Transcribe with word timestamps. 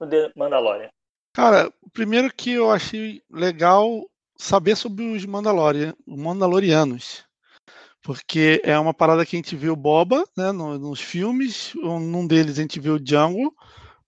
no 0.00 0.08
The 0.08 0.32
Mandalorian? 0.34 0.90
Cara, 1.38 1.72
primeiro 1.92 2.34
que 2.34 2.50
eu 2.50 2.68
achei 2.68 3.22
legal 3.30 4.04
saber 4.36 4.74
sobre 4.74 5.04
os 5.04 5.24
Mandalorian, 5.24 5.94
os 6.04 6.18
Mandalorianos. 6.18 7.22
Porque 8.02 8.60
é 8.64 8.76
uma 8.76 8.92
parada 8.92 9.24
que 9.24 9.36
a 9.36 9.38
gente 9.38 9.54
viu 9.54 9.76
Boba, 9.76 10.24
né, 10.36 10.50
no- 10.50 10.80
nos 10.80 11.00
filmes, 11.00 11.76
um- 11.76 12.00
num 12.00 12.26
deles 12.26 12.58
a 12.58 12.62
gente 12.62 12.80
viu 12.80 12.98
Django, 12.98 13.54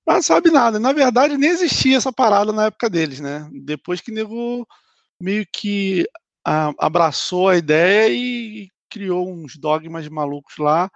mas 0.05 0.27
sabe 0.27 0.51
nada. 0.51 0.81
Na 0.81 0.93
verdade, 0.93 1.37
nem 1.39 1.51
existia 1.51 1.99
essa 1.99 2.13
parada 2.13 2.51
na 2.53 2.65
época 2.65 2.91
deles, 2.91 3.21
né? 3.21 3.49
Depois 3.63 4.01
que 4.01 4.11
o 4.11 4.15
nego 4.15 4.67
meio 5.23 5.47
que 5.53 6.05
abraçou 6.45 7.49
a 7.49 7.57
ideia 7.57 8.13
e 8.13 8.69
criou 8.91 9.33
uns 9.33 9.57
dogmas 9.57 10.09
malucos 10.09 10.57
lá 10.59 10.91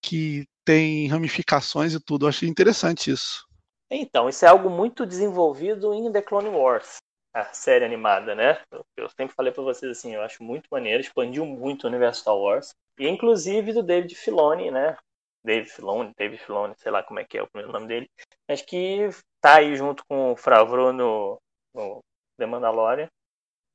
que 0.00 0.46
tem 0.64 1.08
ramificações 1.08 1.94
e 1.94 1.98
tudo. 1.98 2.26
Eu 2.26 2.28
achei 2.28 2.48
interessante 2.48 3.10
isso. 3.10 3.49
Então, 3.90 4.28
isso 4.28 4.44
é 4.44 4.48
algo 4.48 4.70
muito 4.70 5.04
desenvolvido 5.04 5.92
em 5.92 6.12
The 6.12 6.22
Clone 6.22 6.48
Wars, 6.48 6.98
a 7.34 7.44
série 7.52 7.84
animada, 7.84 8.34
né? 8.34 8.60
Eu, 8.96 9.08
sempre 9.10 9.34
falei 9.34 9.52
pra 9.52 9.62
vocês 9.62 9.90
assim, 9.90 10.14
eu 10.14 10.22
acho 10.22 10.42
muito 10.42 10.68
maneiro, 10.70 11.00
expandiu 11.00 11.44
muito 11.44 11.84
o 11.84 11.86
universo 11.88 12.20
Star 12.20 12.36
Wars. 12.36 12.72
E 12.98 13.08
inclusive 13.08 13.72
do 13.72 13.82
David 13.82 14.14
Filoni, 14.14 14.70
né? 14.70 14.96
David 15.44 15.70
Filoni, 15.70 16.12
David 16.16 16.40
Filoni, 16.40 16.74
sei 16.76 16.92
lá 16.92 17.02
como 17.02 17.18
é 17.18 17.24
que 17.24 17.38
é 17.38 17.42
o 17.42 17.48
primeiro 17.48 17.72
nome 17.72 17.88
dele, 17.88 18.10
mas 18.48 18.62
que 18.62 19.08
tá 19.40 19.56
aí 19.58 19.74
junto 19.74 20.04
com 20.06 20.32
o 20.32 20.36
Favreau 20.36 20.92
no, 20.92 21.40
no 21.74 22.00
The 22.38 22.46
Mandalorian. 22.46 23.08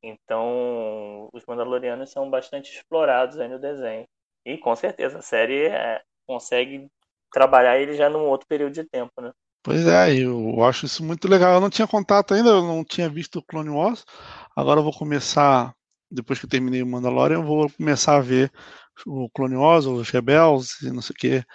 Então, 0.03 1.29
os 1.33 1.43
Mandalorianos 1.45 2.11
são 2.11 2.29
bastante 2.29 2.71
explorados 2.71 3.39
aí 3.39 3.47
no 3.47 3.59
desenho. 3.59 4.05
E 4.45 4.57
com 4.57 4.75
certeza 4.75 5.17
a 5.17 5.23
série 5.23 5.67
é, 5.67 6.03
consegue 6.27 6.87
trabalhar 7.31 7.79
ele 7.79 7.95
já 7.95 8.09
num 8.09 8.27
outro 8.27 8.47
período 8.47 8.73
de 8.73 8.83
tempo, 8.83 9.11
né? 9.19 9.31
Pois 9.65 9.85
é, 9.87 10.15
eu 10.19 10.63
acho 10.63 10.85
isso 10.85 11.03
muito 11.03 11.27
legal. 11.27 11.55
Eu 11.55 11.61
não 11.61 11.69
tinha 11.69 11.87
contato 11.87 12.33
ainda, 12.33 12.49
eu 12.49 12.61
não 12.63 12.83
tinha 12.85 13.09
visto 13.09 13.39
o 13.39 13.43
Clone 13.43 13.69
Wars. 13.69 14.05
Agora 14.55 14.79
eu 14.79 14.83
vou 14.83 14.93
começar, 14.93 15.73
depois 16.11 16.39
que 16.39 16.45
eu 16.45 16.49
terminei 16.49 16.83
o 16.83 16.87
Mandalorian, 16.87 17.37
eu 17.37 17.43
vou 17.43 17.69
começar 17.71 18.17
a 18.17 18.21
ver 18.21 18.51
o 19.05 19.29
Clone 19.31 19.55
Wars, 19.55 19.85
os 19.85 20.09
Rebels 20.09 20.81
e 20.83 20.91
não 20.91 21.01
sei 21.01 21.13
o 21.15 21.17
que, 21.19 21.45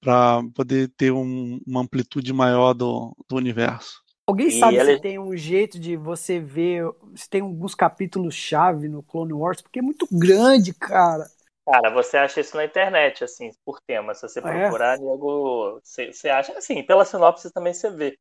para 0.00 0.42
poder 0.54 0.90
ter 0.96 1.12
um- 1.12 1.60
uma 1.66 1.82
amplitude 1.82 2.32
maior 2.32 2.74
do, 2.74 3.16
do 3.28 3.36
universo. 3.36 4.00
Alguém 4.26 4.48
E 4.48 4.58
sabe 4.58 4.78
ela- 4.78 4.92
se 4.96 5.00
tem 5.02 5.18
um 5.18 5.36
jeito 5.36 5.78
de 5.78 5.96
você 5.96 6.38
ver, 6.40 6.84
se 7.16 7.28
tem 7.28 7.40
alguns 7.42 7.74
capítulos-chave 7.74 8.88
no 8.88 9.02
Clone 9.02 9.32
Wars? 9.32 9.60
Porque 9.60 9.80
é 9.80 9.82
muito 9.82 10.06
grande, 10.10 10.72
cara. 10.72 11.28
Cara, 11.66 11.90
você 11.90 12.16
acha 12.16 12.40
isso 12.40 12.56
na 12.56 12.64
internet, 12.64 13.22
assim, 13.24 13.50
por 13.64 13.78
tema. 13.86 14.14
Se 14.14 14.22
você 14.22 14.40
Ah, 14.42 14.50
é? 14.54 14.60
procurar, 14.62 14.98
nego, 14.98 15.80
você, 15.82 16.12
você 16.12 16.28
acha, 16.28 16.52
assim, 16.56 16.82
pela 16.82 17.04
sinopse 17.04 17.52
também 17.52 17.72
você 17.72 17.90
vê. 17.90 18.16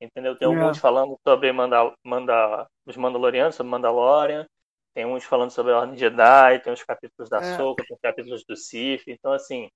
Entendeu? 0.00 0.36
Tem 0.36 0.46
É. 0.46 0.54
alguns 0.54 0.78
falando 0.78 1.18
sobre 1.26 1.50
Manda, 1.52 1.92
Manda, 2.04 2.66
os 2.86 2.96
Mandalorianos, 2.96 3.54
sobre 3.54 3.70
Mandalorian. 3.70 4.46
Tem 4.94 5.04
uns 5.06 5.24
falando 5.24 5.50
sobre 5.50 5.72
a 5.72 5.78
Ordem 5.78 5.96
Jedi, 5.96 6.60
tem 6.60 6.72
os 6.72 6.82
capítulos 6.84 7.28
da 7.28 7.38
É. 7.38 7.56
Soca, 7.56 7.84
tem 7.84 7.94
os 7.96 8.00
capítulos 8.00 8.44
do 8.46 8.56
Sith. 8.56 9.02
Então, 9.08 9.32
assim, 9.32 9.68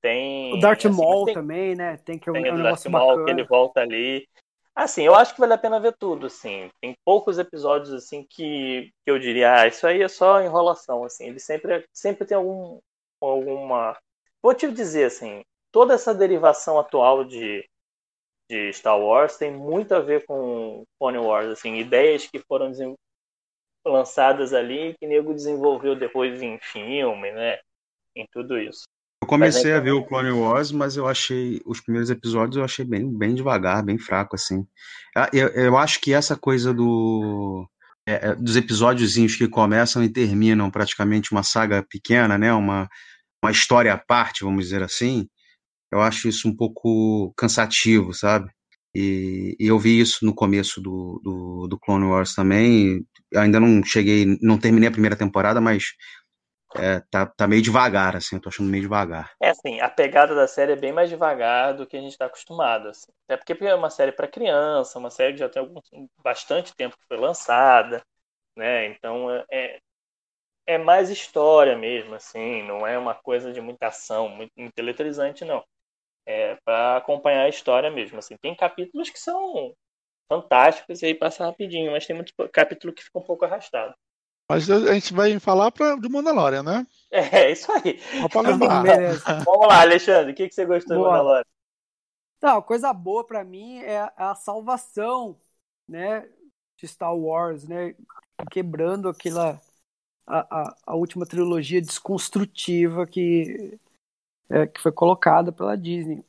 tem... 0.00 0.52
O 0.54 0.60
Darth 0.60 0.86
assim, 0.86 0.96
Maul 0.96 1.24
tem- 1.26 1.34
também, 1.34 1.74
né? 1.76 1.96
Tem 1.98 2.18
que 2.18 2.28
é 2.28 2.32
tem 2.32 2.46
é 2.46 2.50
um 2.50 2.54
o 2.54 2.56
do 2.58 2.62
Darth 2.64 2.86
Maul, 2.86 3.12
que 3.12 3.18
bacana. 3.18 3.40
ele 3.40 3.46
volta 3.48 3.80
ali. 3.80 4.26
Assim, 4.74 5.02
eu 5.04 5.14
acho 5.14 5.34
que 5.34 5.40
vale 5.40 5.52
a 5.52 5.58
pena 5.58 5.78
ver 5.78 5.94
tudo, 5.96 6.26
assim. 6.26 6.68
Tem 6.80 6.96
poucos 7.04 7.38
episódios, 7.38 7.92
assim, 7.92 8.26
que, 8.28 8.90
que 9.04 9.10
eu 9.10 9.18
diria, 9.18 9.60
ah, 9.60 9.66
isso 9.68 9.86
aí 9.86 10.02
é 10.02 10.08
só 10.08 10.40
enrolação, 10.42 11.04
assim. 11.04 11.26
Ele 11.26 11.38
sempre, 11.38 11.86
sempre 11.92 12.26
tem 12.26 12.36
algum, 12.36 12.80
alguma... 13.20 13.96
Vou 14.42 14.52
te 14.54 14.70
dizer, 14.72 15.04
assim, 15.04 15.44
toda 15.70 15.94
essa 15.94 16.12
derivação 16.12 16.78
atual 16.78 17.24
de, 17.24 17.64
de 18.50 18.72
Star 18.72 18.98
Wars 18.98 19.36
tem 19.36 19.52
muito 19.52 19.94
a 19.94 20.00
ver 20.00 20.26
com 20.26 20.84
Clone 20.98 21.18
Wars, 21.18 21.48
assim. 21.48 21.76
Ideias 21.76 22.26
que 22.26 22.40
foram 22.40 22.72
lançadas 23.86 24.52
ali 24.52 24.96
que 24.98 25.06
o 25.06 25.08
nego 25.08 25.34
desenvolveu 25.34 25.94
depois 25.94 26.42
em 26.42 26.58
filme, 26.60 27.30
né? 27.32 27.58
Em 28.16 28.26
tudo 28.32 28.58
isso. 28.58 28.84
Eu 29.24 29.26
comecei 29.26 29.62
Mas 29.62 29.72
é 29.72 29.76
a 29.76 29.80
ver 29.80 29.92
o 29.92 30.04
Clone 30.04 30.30
Wars, 30.32 30.70
mas 30.70 30.98
eu 30.98 31.08
achei 31.08 31.58
os 31.64 31.80
primeiros 31.80 32.10
episódios 32.10 32.58
eu 32.58 32.64
achei 32.64 32.84
bem, 32.84 33.10
bem 33.10 33.34
devagar, 33.34 33.82
bem 33.82 33.96
fraco 33.98 34.36
assim. 34.36 34.66
Ah, 35.16 35.30
Eu, 35.32 35.48
eu 35.48 35.78
acho 35.78 35.98
que 36.00 36.12
essa 36.12 36.36
coisa 36.36 36.74
do 36.74 37.66
é, 38.06 38.30
é, 38.30 38.34
dos 38.34 38.54
episódiozinhos 38.54 39.34
que 39.34 39.48
começam 39.48 40.04
e 40.04 40.10
terminam 40.10 40.70
praticamente 40.70 41.32
uma 41.32 41.42
saga 41.42 41.82
pequena, 41.88 42.36
né? 42.36 42.52
Uma 42.52 42.86
uma 43.42 43.50
história 43.50 43.92
à 43.92 43.98
parte, 43.98 44.44
vamos 44.44 44.64
dizer 44.64 44.82
assim. 44.82 45.26
Eu 45.92 46.00
acho 46.02 46.28
isso 46.28 46.48
um 46.48 46.56
pouco 46.56 47.32
cansativo, 47.36 48.12
sabe? 48.14 48.50
E, 48.94 49.56
e 49.58 49.66
eu 49.66 49.78
vi 49.78 50.00
isso 50.00 50.24
no 50.24 50.34
começo 50.34 50.80
do, 50.80 51.20
do, 51.24 51.66
do 51.68 51.78
Clone 51.78 52.06
Wars 52.06 52.34
também. 52.34 53.04
Ainda 53.34 53.60
não 53.60 53.82
cheguei, 53.84 54.38
não 54.42 54.58
terminei 54.58 54.88
a 54.88 54.92
primeira 54.92 55.16
temporada, 55.16 55.60
mas 55.60 55.84
é, 56.76 57.00
tá, 57.10 57.26
tá 57.26 57.46
meio 57.46 57.62
devagar, 57.62 58.16
assim, 58.16 58.36
eu 58.36 58.42
tô 58.42 58.48
achando 58.48 58.68
meio 58.68 58.82
devagar. 58.82 59.32
É 59.40 59.50
assim, 59.50 59.80
a 59.80 59.88
pegada 59.88 60.34
da 60.34 60.46
série 60.46 60.72
é 60.72 60.76
bem 60.76 60.92
mais 60.92 61.08
devagar 61.08 61.74
do 61.74 61.86
que 61.86 61.96
a 61.96 62.00
gente 62.00 62.12
está 62.12 62.26
acostumado. 62.26 62.88
Assim. 62.88 63.12
Até 63.28 63.36
porque 63.36 63.64
é 63.64 63.74
uma 63.74 63.90
série 63.90 64.12
para 64.12 64.28
criança, 64.28 64.98
uma 64.98 65.10
série 65.10 65.32
que 65.34 65.38
já 65.38 65.48
tem 65.48 65.60
algum, 65.60 65.80
bastante 66.22 66.74
tempo 66.74 66.96
que 66.96 67.06
foi 67.06 67.16
lançada, 67.16 68.02
né? 68.56 68.86
Então 68.86 69.30
é, 69.30 69.44
é, 69.50 69.80
é 70.66 70.78
mais 70.78 71.10
história 71.10 71.76
mesmo, 71.76 72.14
assim, 72.14 72.62
não 72.64 72.86
é 72.86 72.98
uma 72.98 73.14
coisa 73.14 73.52
de 73.52 73.60
muita 73.60 73.88
ação, 73.88 74.28
muito, 74.28 74.52
muito 74.56 74.78
eletrizante, 74.78 75.44
não. 75.44 75.64
É 76.26 76.56
para 76.64 76.96
acompanhar 76.98 77.44
a 77.44 77.48
história 77.48 77.90
mesmo. 77.90 78.18
Assim. 78.18 78.36
Tem 78.38 78.54
capítulos 78.56 79.10
que 79.10 79.18
são 79.18 79.74
fantásticos 80.28 81.02
e 81.02 81.06
aí 81.06 81.14
passa 81.14 81.44
rapidinho, 81.44 81.92
mas 81.92 82.06
tem 82.06 82.16
muito 82.16 82.32
capítulo 82.52 82.92
que 82.94 83.04
fica 83.04 83.18
um 83.18 83.22
pouco 83.22 83.44
arrastado. 83.44 83.94
Mas 84.48 84.70
a 84.70 84.94
gente 84.94 85.12
vai 85.12 85.38
falar 85.38 85.70
pra, 85.70 85.96
do 85.96 86.10
Mandalorian, 86.10 86.62
né? 86.62 86.86
É, 87.10 87.52
isso 87.52 87.70
aí. 87.72 88.00
Vamos 89.44 89.68
lá, 89.68 89.80
Alexandre, 89.82 90.32
o 90.32 90.34
que, 90.34 90.48
que 90.48 90.54
você 90.54 90.66
gostou 90.66 90.96
do 90.96 91.02
Boa. 91.02 91.12
Mandalorian? 91.12 91.44
Não, 92.42 92.60
coisa 92.60 92.92
boa 92.92 93.24
pra 93.26 93.42
mim 93.42 93.78
é 93.78 94.00
a- 94.00 94.12
a 94.32 94.34
salvação, 94.34 95.38
né, 95.88 96.28
de 96.76 96.86
Star 96.86 97.16
Wars, 97.16 97.66
né, 97.66 97.94
quebrando 98.50 99.08
aquela 99.08 99.58
a, 100.26 100.62
a, 100.62 100.76
a 100.88 100.94
última 100.96 101.26
trilogia 101.26 101.80
desconstrutiva 101.80 103.06
que 103.06 103.78
é, 104.50 104.66
que 104.66 104.80
foi 104.80 104.92
colocada 104.92 105.52
pela 105.52 105.76
Disney. 105.76 106.24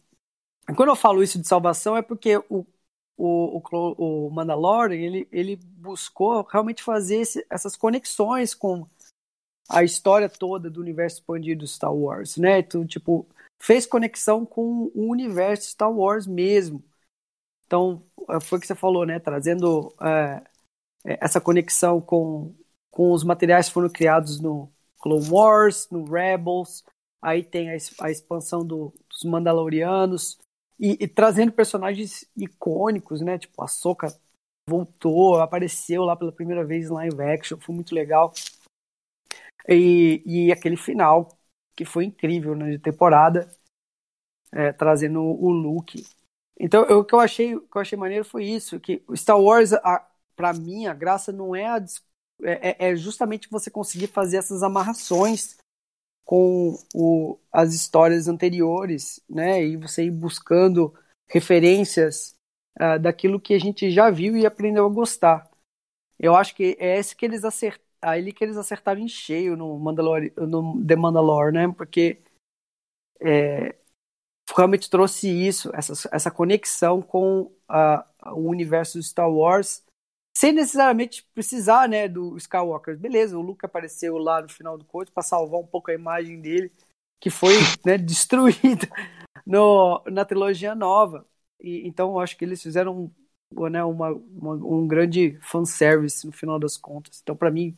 E 0.70 0.74
quando 0.74 0.90
eu 0.90 0.96
falo 0.96 1.24
isso 1.24 1.40
de 1.40 1.48
salvação 1.48 1.98
é 1.98 2.02
porque 2.02 2.38
o 2.50 2.66
o, 3.18 3.62
o, 3.72 4.28
o 4.28 4.32
Mandalorian 4.32 4.98
ele, 4.98 5.28
ele 5.32 5.56
buscou 5.58 6.44
realmente 6.44 6.84
fazer 6.84 7.18
esse- 7.22 7.46
essas 7.50 7.76
conexões 7.76 8.54
com 8.54 8.86
a 9.70 9.84
história 9.84 10.30
toda 10.30 10.70
do 10.70 10.80
universo 10.82 11.18
expandido 11.18 11.68
Star 11.68 11.94
Wars, 11.94 12.38
né? 12.38 12.62
Tu, 12.62 12.86
tipo, 12.86 13.28
fez 13.62 13.86
conexão 13.86 14.46
com 14.46 14.92
o 14.94 15.10
universo 15.12 15.70
Star 15.72 15.92
Wars 15.92 16.28
mesmo. 16.28 16.84
Então, 17.66 18.04
é, 18.30 18.40
foi 18.40 18.58
o 18.58 18.62
que 18.62 18.68
você 18.68 18.76
falou, 18.76 19.06
né? 19.06 19.20
Trazendo 19.20 19.94
é, 20.02 20.44
é, 21.06 21.20
essa 21.22 21.42
conexão 21.42 22.02
com, 22.02 22.54
com 22.92 23.12
os 23.12 23.24
materiais 23.24 23.68
que 23.68 23.74
foram 23.74 23.90
criados 23.90 24.40
no 24.40 24.72
Clone 25.00 25.30
Wars, 25.30 25.88
no 25.92 26.06
Rebels, 26.06 26.84
aí 27.22 27.44
tem 27.44 27.72
a, 27.72 27.78
a 28.02 28.12
expansão 28.12 28.66
do, 28.66 28.94
dos 29.10 29.24
Mandalorianos, 29.24 30.38
e, 30.80 30.98
e, 31.04 31.08
trazendo 31.08 31.52
personagens 31.52 32.26
icônicos, 32.36 33.22
né? 33.22 33.38
Tipo, 33.38 33.64
a 33.64 33.68
Soka 33.68 34.08
voltou, 34.68 35.40
apareceu 35.40 36.04
lá 36.04 36.16
pela 36.16 36.32
primeira 36.32 36.66
vez 36.66 36.88
em 36.88 36.94
live 36.94 37.22
action, 37.22 37.60
foi 37.60 37.76
muito 37.76 37.94
legal. 37.94 38.34
E, 39.68 40.22
e 40.26 40.52
aquele 40.52 40.78
final, 40.78 41.38
que 41.76 41.86
foi 41.86 42.06
incrível, 42.06 42.56
né? 42.56 42.72
De 42.72 42.80
temporada, 42.80 43.50
é, 44.52 44.72
trazendo 44.72 45.22
o 45.22 45.50
Luke. 45.50 46.06
Então, 46.60 46.84
eu, 46.86 47.00
o 47.00 47.06
que 47.06 47.14
eu 47.14 47.20
achei, 47.20 47.60
que 47.60 47.78
eu 47.78 47.82
achei 47.82 47.98
maneiro 47.98 48.26
foi 48.26 48.46
isso, 48.46 48.80
que 48.80 49.04
Star 49.16 49.40
Wars, 49.40 49.74
a, 49.74 50.08
pra 50.36 50.54
mim, 50.54 50.88
a 50.88 50.94
graça 50.94 51.32
não 51.32 51.56
é 51.56 51.66
a 51.66 51.84
é, 52.44 52.88
é, 52.88 52.92
é 52.92 52.96
justamente 52.96 53.50
você 53.50 53.70
conseguir 53.70 54.08
fazer 54.08 54.38
essas 54.38 54.62
amarrações 54.62 55.58
com 56.26 56.76
o, 56.94 57.38
as 57.52 57.74
histórias 57.74 58.28
anteriores, 58.28 59.22
né? 59.30 59.64
E 59.64 59.78
você 59.78 60.06
ir 60.06 60.12
buscando 60.12 60.94
referências 61.30 62.36
uh, 62.80 63.00
daquilo 63.00 63.40
que 63.40 63.54
a 63.54 63.60
gente 63.60 63.92
já 63.92 64.10
viu 64.10 64.36
e 64.36 64.46
aprendeu 64.46 64.86
a 64.86 64.90
gostar. 64.90 65.50
Eu 66.20 66.36
acho 66.36 66.56
que 66.56 66.76
é 66.80 66.98
esse 66.98 67.16
que 67.16 67.26
eles 67.26 67.46
acertaram, 67.46 67.86
aí 68.02 68.34
que 68.34 68.44
eles 68.44 68.58
acertaram 68.58 69.02
em 69.02 69.08
cheio 69.08 69.56
no 69.56 69.78
Mandalor, 69.78 70.22
no 70.36 70.84
The 70.84 70.96
Mandalore, 70.96 71.54
né? 71.54 71.72
Porque 71.72 72.18
é, 73.22 73.76
realmente 74.56 74.90
trouxe 74.90 75.30
isso, 75.30 75.70
essa, 75.76 76.10
essa 76.12 76.32
conexão 76.32 77.02
com 77.02 77.52
a, 77.68 78.06
o 78.34 78.50
universo 78.50 79.00
de 79.00 79.06
Star 79.06 79.32
Wars 79.32 79.85
sem 80.38 80.52
necessariamente 80.52 81.24
precisar, 81.34 81.88
né, 81.88 82.08
do 82.08 82.36
Skywalker. 82.38 82.98
Beleza, 82.98 83.38
o 83.38 83.42
Luke 83.42 83.66
apareceu 83.66 84.18
lá 84.18 84.42
no 84.42 84.50
final 84.50 84.78
do 84.78 84.86
coito 84.86 85.12
para 85.12 85.24
salvar 85.24 85.60
um 85.60 85.66
pouco 85.66 85.90
a 85.92 85.94
imagem 85.94 86.42
dele, 86.42 86.72
que 87.20 87.30
foi 87.30 87.54
né, 87.86 87.98
destruída 87.98 88.88
no, 89.46 90.04
na 90.08 90.26
trilogia 90.26 90.76
nova. 90.76 91.26
E, 91.60 91.88
então, 91.88 92.20
acho 92.20 92.38
que 92.38 92.44
eles 92.46 92.62
fizeram 92.62 93.12
né, 93.72 93.84
uma, 93.84 94.10
uma, 94.12 94.54
um 94.56 94.88
grande 94.88 95.40
fanservice 95.42 96.26
no 96.26 96.34
final 96.34 96.60
das 96.60 96.78
contas. 96.78 97.22
Então, 97.22 97.36
para 97.36 97.52
mim, 97.52 97.76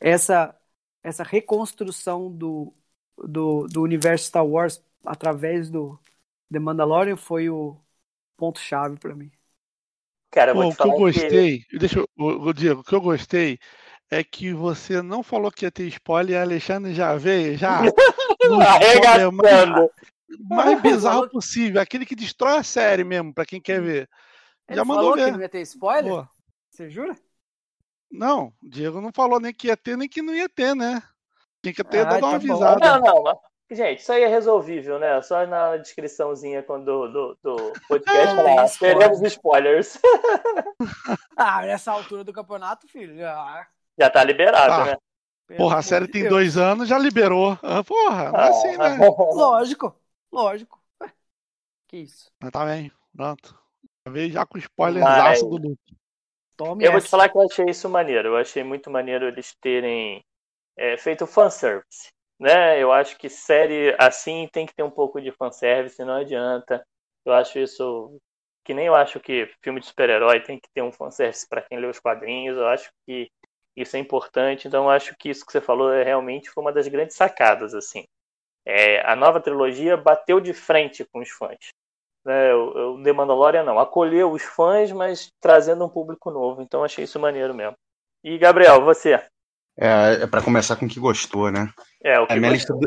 essa, 0.00 0.58
essa 1.02 1.22
reconstrução 1.24 2.30
do, 2.32 2.74
do, 3.18 3.66
do 3.68 3.82
universo 3.82 4.26
Star 4.26 4.46
Wars 4.46 4.82
através 5.04 5.70
do 5.70 5.98
The 6.52 6.58
Mandalorian 6.58 7.16
foi 7.16 7.50
o 7.50 7.76
ponto-chave 8.36 8.98
para 8.98 9.14
mim. 9.14 9.30
Cara, 10.30 10.54
Pô, 10.54 10.68
o 10.68 10.74
que 10.74 10.82
eu 10.82 10.92
gostei, 10.92 11.58
que... 11.60 11.78
deixa 11.78 11.98
eu, 11.98 12.52
Diego, 12.52 12.80
o 12.80 12.84
que 12.84 12.94
eu 12.94 13.00
gostei 13.00 13.58
é 14.10 14.22
que 14.22 14.52
você 14.52 15.02
não 15.02 15.22
falou 15.22 15.50
que 15.50 15.64
ia 15.64 15.70
ter 15.70 15.84
spoiler 15.88 16.34
e 16.34 16.38
a 16.38 16.42
Alexandre 16.42 16.94
já 16.94 17.16
veio, 17.16 17.56
já. 17.56 17.80
Arregaçando. 18.68 19.90
mais 20.48 20.80
bizarro 20.82 21.28
possível, 21.28 21.80
aquele 21.80 22.06
que 22.06 22.14
destrói 22.14 22.58
a 22.58 22.62
série 22.62 23.04
mesmo, 23.04 23.34
pra 23.34 23.44
quem 23.44 23.60
quer 23.60 23.80
ver. 23.80 24.08
Ele 24.68 24.76
já 24.76 24.84
mandou 24.84 25.02
falou 25.02 25.16
ver. 25.16 25.24
que 25.26 25.30
não 25.32 25.40
ia 25.40 25.48
ter 25.48 25.62
spoiler? 25.62 26.12
Pô. 26.12 26.28
Você 26.70 26.88
jura? 26.88 27.16
Não, 28.10 28.52
o 28.62 28.68
Diego 28.68 29.00
não 29.00 29.12
falou 29.12 29.40
nem 29.40 29.52
que 29.52 29.66
ia 29.68 29.76
ter, 29.76 29.96
nem 29.96 30.08
que 30.08 30.22
não 30.22 30.34
ia 30.34 30.48
ter, 30.48 30.74
né? 30.74 31.02
Tinha 31.62 31.74
que 31.74 31.84
ter 31.84 32.00
ah, 32.00 32.04
dado 32.04 32.24
uma 32.24 32.30
tá 32.30 32.36
avisada. 32.36 33.00
Não, 33.00 33.22
não, 33.22 33.40
Gente, 33.72 34.00
isso 34.00 34.12
aí 34.12 34.24
é 34.24 34.26
resolvível, 34.26 34.98
né? 34.98 35.22
Só 35.22 35.46
na 35.46 35.76
descriçãozinha 35.76 36.60
do, 36.60 37.08
do, 37.08 37.38
do 37.40 37.72
podcast 37.86 38.34
lá, 38.34 38.68
teremos 38.68 39.22
spoilers. 39.22 39.96
ah, 41.36 41.62
nessa 41.62 41.92
altura 41.92 42.24
do 42.24 42.32
campeonato, 42.32 42.88
filho, 42.88 43.16
já. 43.16 43.68
Já 43.96 44.10
tá 44.10 44.24
liberado, 44.24 44.72
ah, 44.72 44.84
né? 44.86 45.56
Porra, 45.56 45.78
a 45.78 45.82
série 45.82 46.08
tem 46.08 46.22
Deus. 46.22 46.32
dois 46.32 46.56
anos, 46.56 46.88
já 46.88 46.98
liberou. 46.98 47.56
Ah, 47.62 47.84
porra, 47.84 48.32
não 48.32 48.40
é 48.40 48.48
assim, 48.48 48.76
né? 48.76 48.98
Lógico, 49.34 49.94
lógico. 50.32 50.82
Que 51.86 51.98
isso. 51.98 52.28
Mas 52.40 52.50
tá 52.50 52.64
bem, 52.64 52.90
pronto. 53.14 53.56
Veio 54.08 54.32
já 54.32 54.44
com 54.44 54.58
spoiler 54.58 55.02
Mas... 55.02 55.40
do 55.42 55.48
Luke. 55.48 55.96
Tome 56.56 56.84
eu 56.84 56.88
essa. 56.88 56.92
vou 56.92 57.00
te 57.00 57.08
falar 57.08 57.28
que 57.28 57.36
eu 57.36 57.42
achei 57.42 57.66
isso 57.66 57.88
maneiro. 57.88 58.28
Eu 58.28 58.36
achei 58.36 58.64
muito 58.64 58.90
maneiro 58.90 59.26
eles 59.26 59.54
terem 59.60 60.24
é, 60.76 60.96
feito 60.96 61.24
fanservice 61.24 62.10
né? 62.40 62.82
Eu 62.82 62.90
acho 62.90 63.18
que 63.18 63.28
série 63.28 63.94
assim 63.98 64.48
tem 64.50 64.66
que 64.66 64.74
ter 64.74 64.82
um 64.82 64.90
pouco 64.90 65.20
de 65.20 65.30
fanservice, 65.30 66.02
não 66.04 66.14
adianta. 66.14 66.82
Eu 67.24 67.34
acho 67.34 67.58
isso 67.58 68.18
que 68.64 68.72
nem 68.74 68.86
eu 68.86 68.94
acho 68.94 69.20
que 69.20 69.50
filme 69.62 69.80
de 69.80 69.86
super-herói 69.86 70.40
tem 70.40 70.58
que 70.58 70.68
ter 70.74 70.82
um 70.82 70.92
fanservice 70.92 71.46
para 71.48 71.62
quem 71.62 71.78
lê 71.78 71.86
os 71.86 72.00
quadrinhos. 72.00 72.56
Eu 72.56 72.66
acho 72.68 72.90
que 73.06 73.30
isso 73.76 73.96
é 73.96 74.00
importante. 74.00 74.66
Então 74.66 74.84
eu 74.84 74.90
acho 74.90 75.14
que 75.18 75.28
isso 75.28 75.44
que 75.44 75.52
você 75.52 75.60
falou 75.60 75.92
é 75.92 76.02
realmente 76.02 76.50
foi 76.50 76.62
uma 76.62 76.72
das 76.72 76.88
grandes 76.88 77.16
sacadas 77.16 77.74
assim. 77.74 78.04
É, 78.64 79.00
a 79.06 79.14
nova 79.14 79.40
trilogia 79.40 79.96
bateu 79.96 80.40
de 80.40 80.52
frente 80.54 81.04
com 81.04 81.20
os 81.20 81.30
fãs. 81.30 81.58
Né? 82.24 82.54
O, 82.54 82.94
o 82.94 83.02
The 83.02 83.12
Mandalorian 83.12 83.64
não, 83.64 83.78
acolheu 83.78 84.30
os 84.30 84.42
fãs, 84.42 84.92
mas 84.92 85.28
trazendo 85.40 85.84
um 85.84 85.88
público 85.88 86.30
novo. 86.30 86.62
Então 86.62 86.84
achei 86.84 87.04
isso 87.04 87.20
maneiro 87.20 87.54
mesmo. 87.54 87.76
E 88.24 88.38
Gabriel, 88.38 88.82
você? 88.82 89.22
É, 89.80 90.22
é 90.22 90.26
para 90.26 90.42
começar 90.42 90.76
com 90.76 90.84
o 90.84 90.88
que 90.88 91.00
gostou, 91.00 91.50
né? 91.50 91.72
É, 92.04 92.20
o 92.20 92.26
que 92.26 92.32
a 92.34 92.36
minha 92.36 92.52
lista 92.52 92.74
do, 92.74 92.86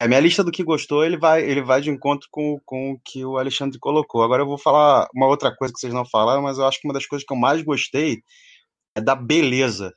a 0.00 0.08
minha 0.08 0.20
lista 0.20 0.42
do 0.42 0.50
que 0.50 0.64
gostou, 0.64 1.04
ele 1.04 1.18
vai, 1.18 1.42
ele 1.42 1.60
vai 1.60 1.82
de 1.82 1.90
encontro 1.90 2.26
com, 2.30 2.58
com 2.64 2.92
o 2.92 3.00
que 3.04 3.22
o 3.22 3.36
Alexandre 3.36 3.78
colocou. 3.78 4.22
Agora 4.22 4.42
eu 4.42 4.46
vou 4.46 4.56
falar 4.56 5.06
uma 5.14 5.26
outra 5.26 5.54
coisa 5.54 5.74
que 5.74 5.78
vocês 5.78 5.92
não 5.92 6.06
falaram, 6.06 6.40
mas 6.40 6.56
eu 6.56 6.66
acho 6.66 6.80
que 6.80 6.88
uma 6.88 6.94
das 6.94 7.04
coisas 7.04 7.26
que 7.26 7.34
eu 7.34 7.36
mais 7.36 7.60
gostei 7.60 8.22
é 8.96 9.00
da 9.00 9.14
beleza 9.14 9.92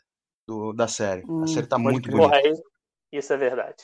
do, 0.45 0.73
da 0.73 0.89
série. 0.89 1.23
Hum, 1.25 1.43
a 1.43 1.47
série 1.47 1.67
tá 1.67 1.77
muito 1.77 2.11
bonita. 2.11 2.41
Isso 3.13 3.31
é 3.31 3.37
verdade. 3.37 3.77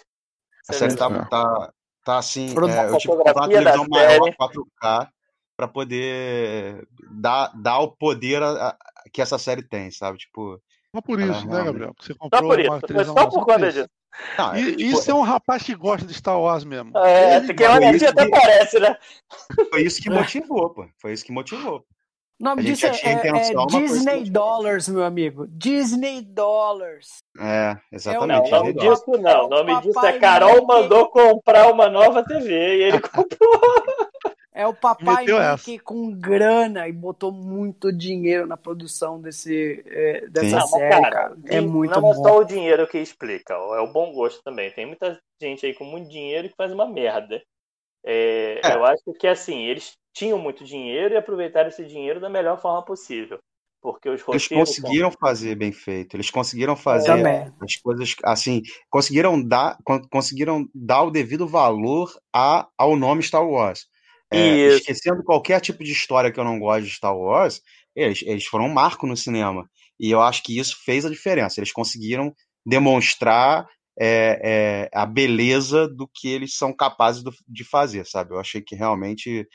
Isso 0.64 0.72
a 0.72 0.76
é 0.76 0.78
série 0.78 0.96
tá, 0.98 1.26
tá, 1.28 1.74
tá 2.04 2.18
assim. 2.18 2.48
É, 2.50 2.90
eu 2.90 2.98
tive 2.98 3.14
que 3.14 3.24
comprar 3.24 3.36
uma 3.36 3.48
televisão 3.48 3.86
maior 3.88 4.20
4K 4.20 5.10
para 5.56 5.68
poder 5.70 6.86
dar, 7.12 7.52
dar 7.56 7.80
o 7.80 7.92
poder 7.96 8.44
a, 8.44 8.70
a, 8.70 8.78
que 9.14 9.22
essa 9.22 9.38
série 9.38 9.64
tem, 9.64 9.90
sabe? 9.90 10.18
Tipo, 10.18 10.62
só 10.96 11.02
por 11.02 11.20
isso, 11.20 11.48
né, 11.48 11.64
Gabriel? 11.64 11.94
Que 11.94 12.06
você 12.06 12.14
comprou 12.14 12.42
só 12.42 12.48
por 12.48 12.60
isso, 12.60 12.72
uma 12.72 12.82
televisão 12.82 13.14
só 13.16 13.28
por 13.28 13.46
conta 13.46 13.72
disso. 13.72 13.90
Não, 14.38 14.58
e, 14.58 14.76
tipo, 14.76 14.82
isso 14.82 15.12
é 15.12 15.14
um 15.14 15.22
rapaz 15.22 15.64
que 15.64 15.76
gosta 15.76 16.06
de 16.06 16.14
Star 16.14 16.40
Wars 16.40 16.64
mesmo. 16.64 16.98
É, 16.98 17.38
Ele, 17.38 17.46
porque 17.48 17.64
olha 17.64 17.90
assim 17.92 18.06
até 18.06 18.28
parece, 18.28 18.80
né? 18.80 18.98
Foi 19.70 19.84
isso 19.84 20.02
que 20.02 20.10
motivou, 20.10 20.70
pô. 20.72 20.88
Foi 20.98 21.14
isso 21.14 21.24
que 21.24 21.32
motivou. 21.32 21.86
O 22.42 22.44
nome 22.44 22.64
disso 22.64 22.86
é, 22.86 22.92
é, 23.04 23.28
é 23.28 23.66
Disney 23.68 24.30
Dollars, 24.30 24.88
meu 24.88 25.04
amigo. 25.04 25.46
Disney 25.50 26.22
Dollars. 26.22 27.22
É, 27.38 27.78
exatamente. 27.92 28.50
Não, 28.50 28.60
o 28.60 28.64
nome 28.64 28.74
disso 28.74 29.12
não. 29.20 29.46
O 29.46 29.50
nome 29.50 29.82
disso 29.82 30.06
é 30.06 30.18
Carol 30.20 30.66
mandou 30.66 31.10
comprar 31.10 31.70
uma 31.70 31.90
nova 31.90 32.24
TV 32.24 32.78
e 32.78 32.84
ele 32.84 33.00
comprou. 33.04 33.62
É 34.60 34.68
o 34.68 34.74
papai 34.74 35.24
Mickey 35.26 35.80
com 35.80 36.12
grana 36.12 36.86
e 36.86 36.92
botou 36.92 37.32
muito 37.32 37.94
dinheiro 37.94 38.46
na 38.46 38.58
produção 38.58 39.22
desse, 39.22 39.82
é, 39.88 40.28
dessa 40.28 40.60
Sim. 40.60 40.68
série, 40.68 40.90
cara, 40.90 41.12
cara. 41.12 41.38
É 41.46 41.62
muito 41.62 41.92
não 41.92 42.02
bom. 42.02 42.14
Não 42.14 42.26
é 42.26 42.28
só 42.28 42.40
o 42.40 42.44
dinheiro 42.44 42.86
que 42.86 42.98
explica, 42.98 43.54
é 43.54 43.80
o 43.80 43.88
bom 43.88 44.12
gosto 44.12 44.44
também. 44.44 44.70
Tem 44.72 44.86
muita 44.86 45.18
gente 45.42 45.66
aí 45.66 45.74
com 45.74 45.86
muito 45.86 46.10
dinheiro 46.10 46.50
que 46.50 46.58
faz 46.58 46.74
uma 46.74 46.86
merda. 46.86 47.42
É, 48.06 48.60
é. 48.62 48.76
Eu 48.76 48.84
acho 48.84 49.14
que 49.18 49.28
assim, 49.28 49.64
eles 49.64 49.94
tinham 50.14 50.38
muito 50.38 50.66
dinheiro 50.66 51.14
e 51.14 51.18
aproveitaram 51.18 51.70
esse 51.70 51.86
dinheiro 51.86 52.20
da 52.20 52.30
melhor 52.30 52.60
forma 52.60 52.84
possível. 52.84 53.40
Porque 53.82 54.10
os 54.10 54.22
eles 54.28 54.48
conseguiram 54.50 55.10
são... 55.10 55.20
fazer 55.22 55.56
bem 55.56 55.72
feito, 55.72 56.18
eles 56.18 56.30
conseguiram 56.30 56.76
fazer 56.76 57.26
é. 57.26 57.50
as 57.62 57.78
coisas 57.78 58.14
assim, 58.26 58.62
conseguiram 58.90 59.42
dar, 59.42 59.78
conseguiram 60.12 60.68
dar 60.76 61.04
o 61.04 61.12
devido 61.12 61.48
valor 61.48 62.12
a, 62.36 62.68
ao 62.78 62.98
nome 62.98 63.24
Star 63.24 63.48
Wars. 63.48 63.88
É, 64.32 64.76
esquecendo 64.76 65.24
qualquer 65.24 65.60
tipo 65.60 65.84
de 65.84 65.92
história 65.92 66.32
que 66.32 66.40
eu 66.40 66.44
não 66.44 66.60
gosto 66.60 66.86
de 66.86 66.94
Star 66.94 67.18
Wars, 67.18 67.62
eles, 67.96 68.22
eles 68.24 68.46
foram 68.46 68.66
um 68.66 68.74
marco 68.74 69.08
no 69.08 69.18
cinema. 69.18 69.70
E 70.00 70.12
eu 70.12 70.22
acho 70.22 70.44
que 70.44 70.58
isso 70.58 70.78
fez 70.84 71.06
a 71.06 71.10
diferença. 71.10 71.60
Eles 71.60 71.72
conseguiram 71.72 72.34
demonstrar 72.66 73.68
é, 74.00 74.40
é, 74.42 74.90
a 74.94 75.06
beleza 75.06 75.88
do 75.88 76.08
que 76.08 76.30
eles 76.30 76.56
são 76.56 76.72
capazes 76.72 77.22
do, 77.22 77.34
de 77.48 77.64
fazer, 77.64 78.06
sabe? 78.06 78.34
Eu 78.34 78.40
achei 78.40 78.62
que 78.62 78.76
realmente 78.76 79.48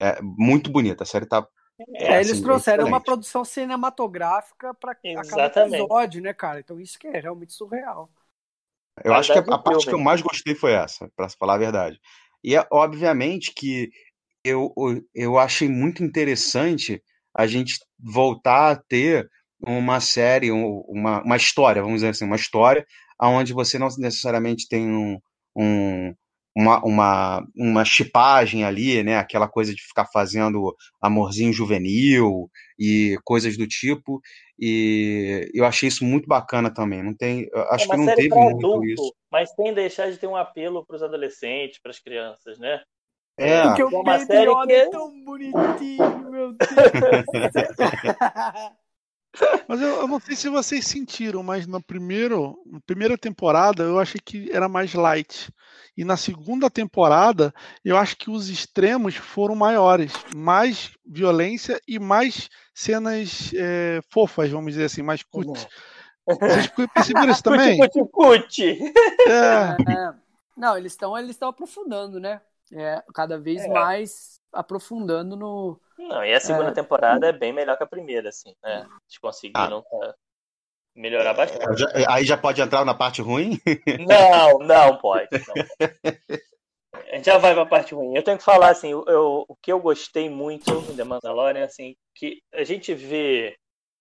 é 0.00 0.20
muito 0.22 0.70
bonita. 0.70 1.02
A 1.02 1.06
série 1.06 1.26
tá. 1.26 1.46
É, 1.94 2.18
assim, 2.18 2.30
eles 2.30 2.40
trouxeram 2.40 2.86
uma 2.86 3.00
produção 3.00 3.44
cinematográfica 3.44 4.72
para 4.74 4.94
cada 4.94 5.66
episódio, 5.66 6.22
né, 6.22 6.32
cara? 6.32 6.60
Então 6.60 6.80
isso 6.80 6.98
que 6.98 7.08
é 7.08 7.20
realmente 7.20 7.52
surreal. 7.52 8.08
Eu 9.04 9.14
acho 9.14 9.32
que 9.32 9.38
a, 9.38 9.54
a 9.54 9.58
parte 9.58 9.86
que 9.86 9.94
eu 9.94 9.98
mais 9.98 10.20
gostei 10.20 10.54
foi 10.54 10.72
essa, 10.72 11.10
para 11.16 11.28
falar 11.28 11.54
a 11.54 11.58
verdade. 11.58 12.00
E 12.44 12.56
é 12.56 12.66
obviamente 12.70 13.52
que 13.54 13.90
eu, 14.44 14.72
eu 15.14 15.38
achei 15.38 15.68
muito 15.68 16.02
interessante 16.02 17.02
a 17.34 17.46
gente 17.46 17.78
voltar 17.98 18.72
a 18.72 18.76
ter 18.76 19.28
uma 19.64 20.00
série, 20.00 20.50
uma, 20.50 21.22
uma 21.22 21.36
história, 21.36 21.82
vamos 21.82 21.98
dizer 21.98 22.08
assim, 22.08 22.24
uma 22.24 22.36
história 22.36 22.84
onde 23.20 23.52
você 23.52 23.78
não 23.78 23.88
necessariamente 23.98 24.66
tem 24.68 24.88
um, 24.88 25.18
um 25.56 26.14
uma, 26.54 26.84
uma, 26.84 27.46
uma 27.56 27.84
chipagem 27.84 28.62
ali, 28.64 29.02
né? 29.02 29.16
Aquela 29.16 29.48
coisa 29.48 29.74
de 29.74 29.82
ficar 29.82 30.06
fazendo 30.06 30.74
amorzinho 31.00 31.52
juvenil 31.52 32.50
e 32.78 33.18
coisas 33.24 33.56
do 33.56 33.66
tipo. 33.66 34.20
E 34.58 35.50
eu 35.54 35.64
achei 35.64 35.88
isso 35.88 36.04
muito 36.04 36.28
bacana 36.28 36.72
também. 36.72 37.02
Não 37.02 37.16
tem, 37.16 37.48
acho 37.70 37.86
é 37.86 37.88
que 37.88 37.96
não 37.96 38.14
teve 38.14 38.34
muito 38.34 38.66
adulto, 38.66 38.84
isso. 38.84 39.14
Mas 39.30 39.50
sem 39.54 39.72
deixar 39.72 40.10
de 40.10 40.18
ter 40.18 40.26
um 40.26 40.36
apelo 40.36 40.84
para 40.84 40.96
os 40.96 41.02
adolescentes, 41.02 41.80
para 41.80 41.90
as 41.90 41.98
crianças, 41.98 42.58
né? 42.58 42.82
É. 43.36 43.62
Porque 43.62 43.82
o 43.82 43.90
é 43.90 43.98
uma 43.98 44.24
série 44.24 44.66
que 44.66 44.72
é 44.72 44.90
tão 44.90 45.24
bonitinho, 45.24 46.30
meu 46.30 46.52
Deus. 46.52 46.60
Mas 49.66 49.80
eu, 49.80 49.88
eu, 49.88 50.08
não 50.08 50.20
sei 50.20 50.36
se 50.36 50.48
vocês 50.48 50.86
sentiram, 50.86 51.42
mas 51.42 51.66
no 51.66 51.82
primeiro, 51.82 52.58
na 52.66 52.80
primeira 52.80 53.16
temporada 53.16 53.82
eu 53.82 53.98
achei 53.98 54.20
que 54.22 54.50
era 54.52 54.68
mais 54.68 54.92
light. 54.92 55.50
E 55.96 56.04
na 56.04 56.16
segunda 56.16 56.70
temporada, 56.70 57.52
eu 57.82 57.96
acho 57.96 58.16
que 58.16 58.30
os 58.30 58.50
extremos 58.50 59.16
foram 59.16 59.54
maiores. 59.54 60.12
Mais 60.34 60.92
violência 61.04 61.80
e 61.88 61.98
mais 61.98 62.50
cenas 62.74 63.50
é, 63.54 64.00
fofas, 64.10 64.50
vamos 64.50 64.72
dizer 64.72 64.84
assim, 64.84 65.02
mais 65.02 65.22
cuts. 65.22 65.66
Vocês 66.38 66.70
perceberam 66.94 67.32
isso 67.32 67.42
também? 67.42 67.78
Cuti, 67.78 68.00
cuti, 68.12 68.78
é. 69.26 69.92
é. 69.92 70.14
Não, 70.56 70.76
eles 70.76 70.92
estão 70.92 71.18
eles 71.18 71.40
aprofundando, 71.42 72.20
né? 72.20 72.40
É, 72.74 73.02
cada 73.14 73.38
vez 73.38 73.62
é. 73.62 73.68
mais 73.68 74.40
aprofundando 74.52 75.36
no. 75.36 75.80
Não, 75.98 76.24
e 76.24 76.32
a 76.32 76.40
segunda 76.40 76.70
é, 76.70 76.74
temporada 76.74 77.28
é 77.28 77.32
bem 77.32 77.52
melhor 77.52 77.76
que 77.76 77.84
a 77.84 77.86
primeira, 77.86 78.30
assim, 78.30 78.54
né? 78.62 78.86
Eles 79.06 79.18
conseguiram 79.20 79.84
ah. 80.02 80.14
melhorar 80.94 81.34
bastante. 81.34 81.78
Já, 81.78 81.88
aí 82.08 82.24
já 82.24 82.36
pode 82.36 82.60
entrar 82.60 82.84
na 82.84 82.94
parte 82.94 83.20
ruim? 83.20 83.60
Não, 84.08 84.58
não 84.66 84.98
pode. 84.98 85.28
Não. 85.32 86.12
A 87.10 87.16
gente 87.16 87.26
já 87.26 87.38
vai 87.38 87.54
pra 87.54 87.66
parte 87.66 87.94
ruim. 87.94 88.16
Eu 88.16 88.22
tenho 88.22 88.38
que 88.38 88.44
falar, 88.44 88.70
assim, 88.70 88.90
eu, 88.90 89.44
o 89.46 89.56
que 89.56 89.70
eu 89.70 89.78
gostei 89.78 90.30
muito 90.30 90.94
The 90.96 91.04
Mandalorian, 91.04 91.64
assim, 91.64 91.94
que 92.14 92.42
a 92.52 92.64
gente 92.64 92.94
vê. 92.94 93.56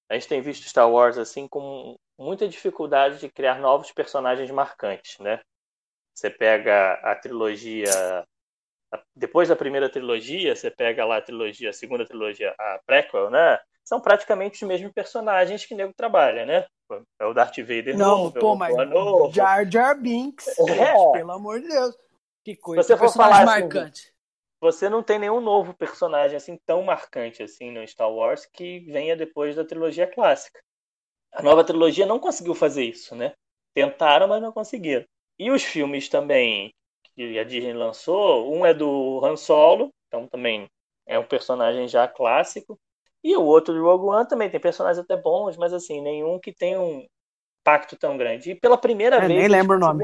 A 0.09 0.13
gente 0.13 0.27
tem 0.27 0.41
visto 0.41 0.67
Star 0.67 0.89
Wars, 0.89 1.17
assim, 1.17 1.47
com 1.47 1.97
muita 2.17 2.47
dificuldade 2.47 3.19
de 3.19 3.29
criar 3.29 3.59
novos 3.59 3.91
personagens 3.91 4.49
marcantes, 4.51 5.19
né? 5.19 5.41
Você 6.13 6.29
pega 6.29 6.93
a 7.03 7.15
trilogia 7.15 8.25
depois 9.15 9.49
da 9.49 9.55
primeira 9.55 9.89
trilogia, 9.89 10.55
você 10.55 10.69
pega 10.69 11.05
lá 11.05 11.17
a 11.17 11.21
trilogia, 11.21 11.69
a 11.69 11.73
segunda 11.73 12.05
trilogia, 12.05 12.53
a 12.57 12.79
prequel, 12.85 13.29
né? 13.29 13.59
São 13.83 13.99
praticamente 13.99 14.63
os 14.63 14.67
mesmos 14.67 14.91
personagens 14.91 15.65
que 15.65 15.73
o 15.73 15.77
nego 15.77 15.93
trabalha, 15.93 16.45
né? 16.45 16.65
É 17.19 17.25
o 17.25 17.33
Darth 17.33 17.57
Vader 17.57 17.97
Não, 17.97 18.17
novo, 18.17 18.39
pô, 18.39 18.55
mas 18.55 18.75
novo. 18.89 19.33
Jar 19.33 19.69
Jar 19.69 19.99
Binks, 19.99 20.47
é. 20.59 21.11
pelo 21.13 21.31
amor 21.31 21.61
de 21.61 21.67
Deus. 21.67 21.95
Que 22.43 22.55
coisa, 22.55 22.83
você 22.83 22.97
for 22.97 23.11
falar 23.13 23.43
assim, 23.43 23.45
marcante. 23.45 24.01
Assim, 24.01 24.11
você 24.59 24.89
não 24.89 25.01
tem 25.01 25.19
nenhum 25.19 25.39
novo 25.39 25.73
personagem 25.73 26.37
assim 26.37 26.57
tão 26.65 26.83
marcante 26.83 27.41
assim 27.41 27.71
no 27.71 27.87
Star 27.87 28.11
Wars 28.11 28.45
que 28.45 28.79
venha 28.81 29.15
depois 29.15 29.55
da 29.55 29.65
trilogia 29.65 30.07
clássica. 30.07 30.59
A 31.31 31.41
nova 31.41 31.63
trilogia 31.63 32.05
não 32.05 32.19
conseguiu 32.19 32.53
fazer 32.53 32.83
isso, 32.83 33.15
né? 33.15 33.33
Tentaram, 33.73 34.27
mas 34.27 34.41
não 34.41 34.51
conseguiram. 34.51 35.05
E 35.39 35.49
os 35.49 35.63
filmes 35.63 36.09
também 36.09 36.73
que 37.29 37.39
a 37.39 37.43
Disney 37.43 37.73
lançou. 37.73 38.53
Um 38.53 38.65
é 38.65 38.73
do 38.73 39.23
Han 39.23 39.35
Solo, 39.35 39.89
então 40.07 40.27
também 40.27 40.67
é 41.07 41.17
um 41.19 41.25
personagem 41.25 41.87
já 41.87 42.07
clássico. 42.07 42.79
E 43.23 43.35
o 43.35 43.43
outro 43.43 43.73
do 43.73 43.83
Rogue 43.83 44.05
One 44.05 44.27
também 44.27 44.49
tem 44.49 44.59
personagens 44.59 45.03
até 45.03 45.15
bons, 45.15 45.55
mas 45.57 45.73
assim, 45.73 46.01
nenhum 46.01 46.39
que 46.39 46.51
tenha 46.51 46.81
um 46.81 47.05
impacto 47.61 47.95
tão 47.95 48.17
grande. 48.17 48.51
E 48.51 48.55
pela 48.55 48.77
primeira 48.77 49.17
é, 49.17 49.27
vez. 49.27 49.39
Nem 49.39 49.47
lembro 49.47 49.77
o 49.77 49.79
nome. 49.79 50.03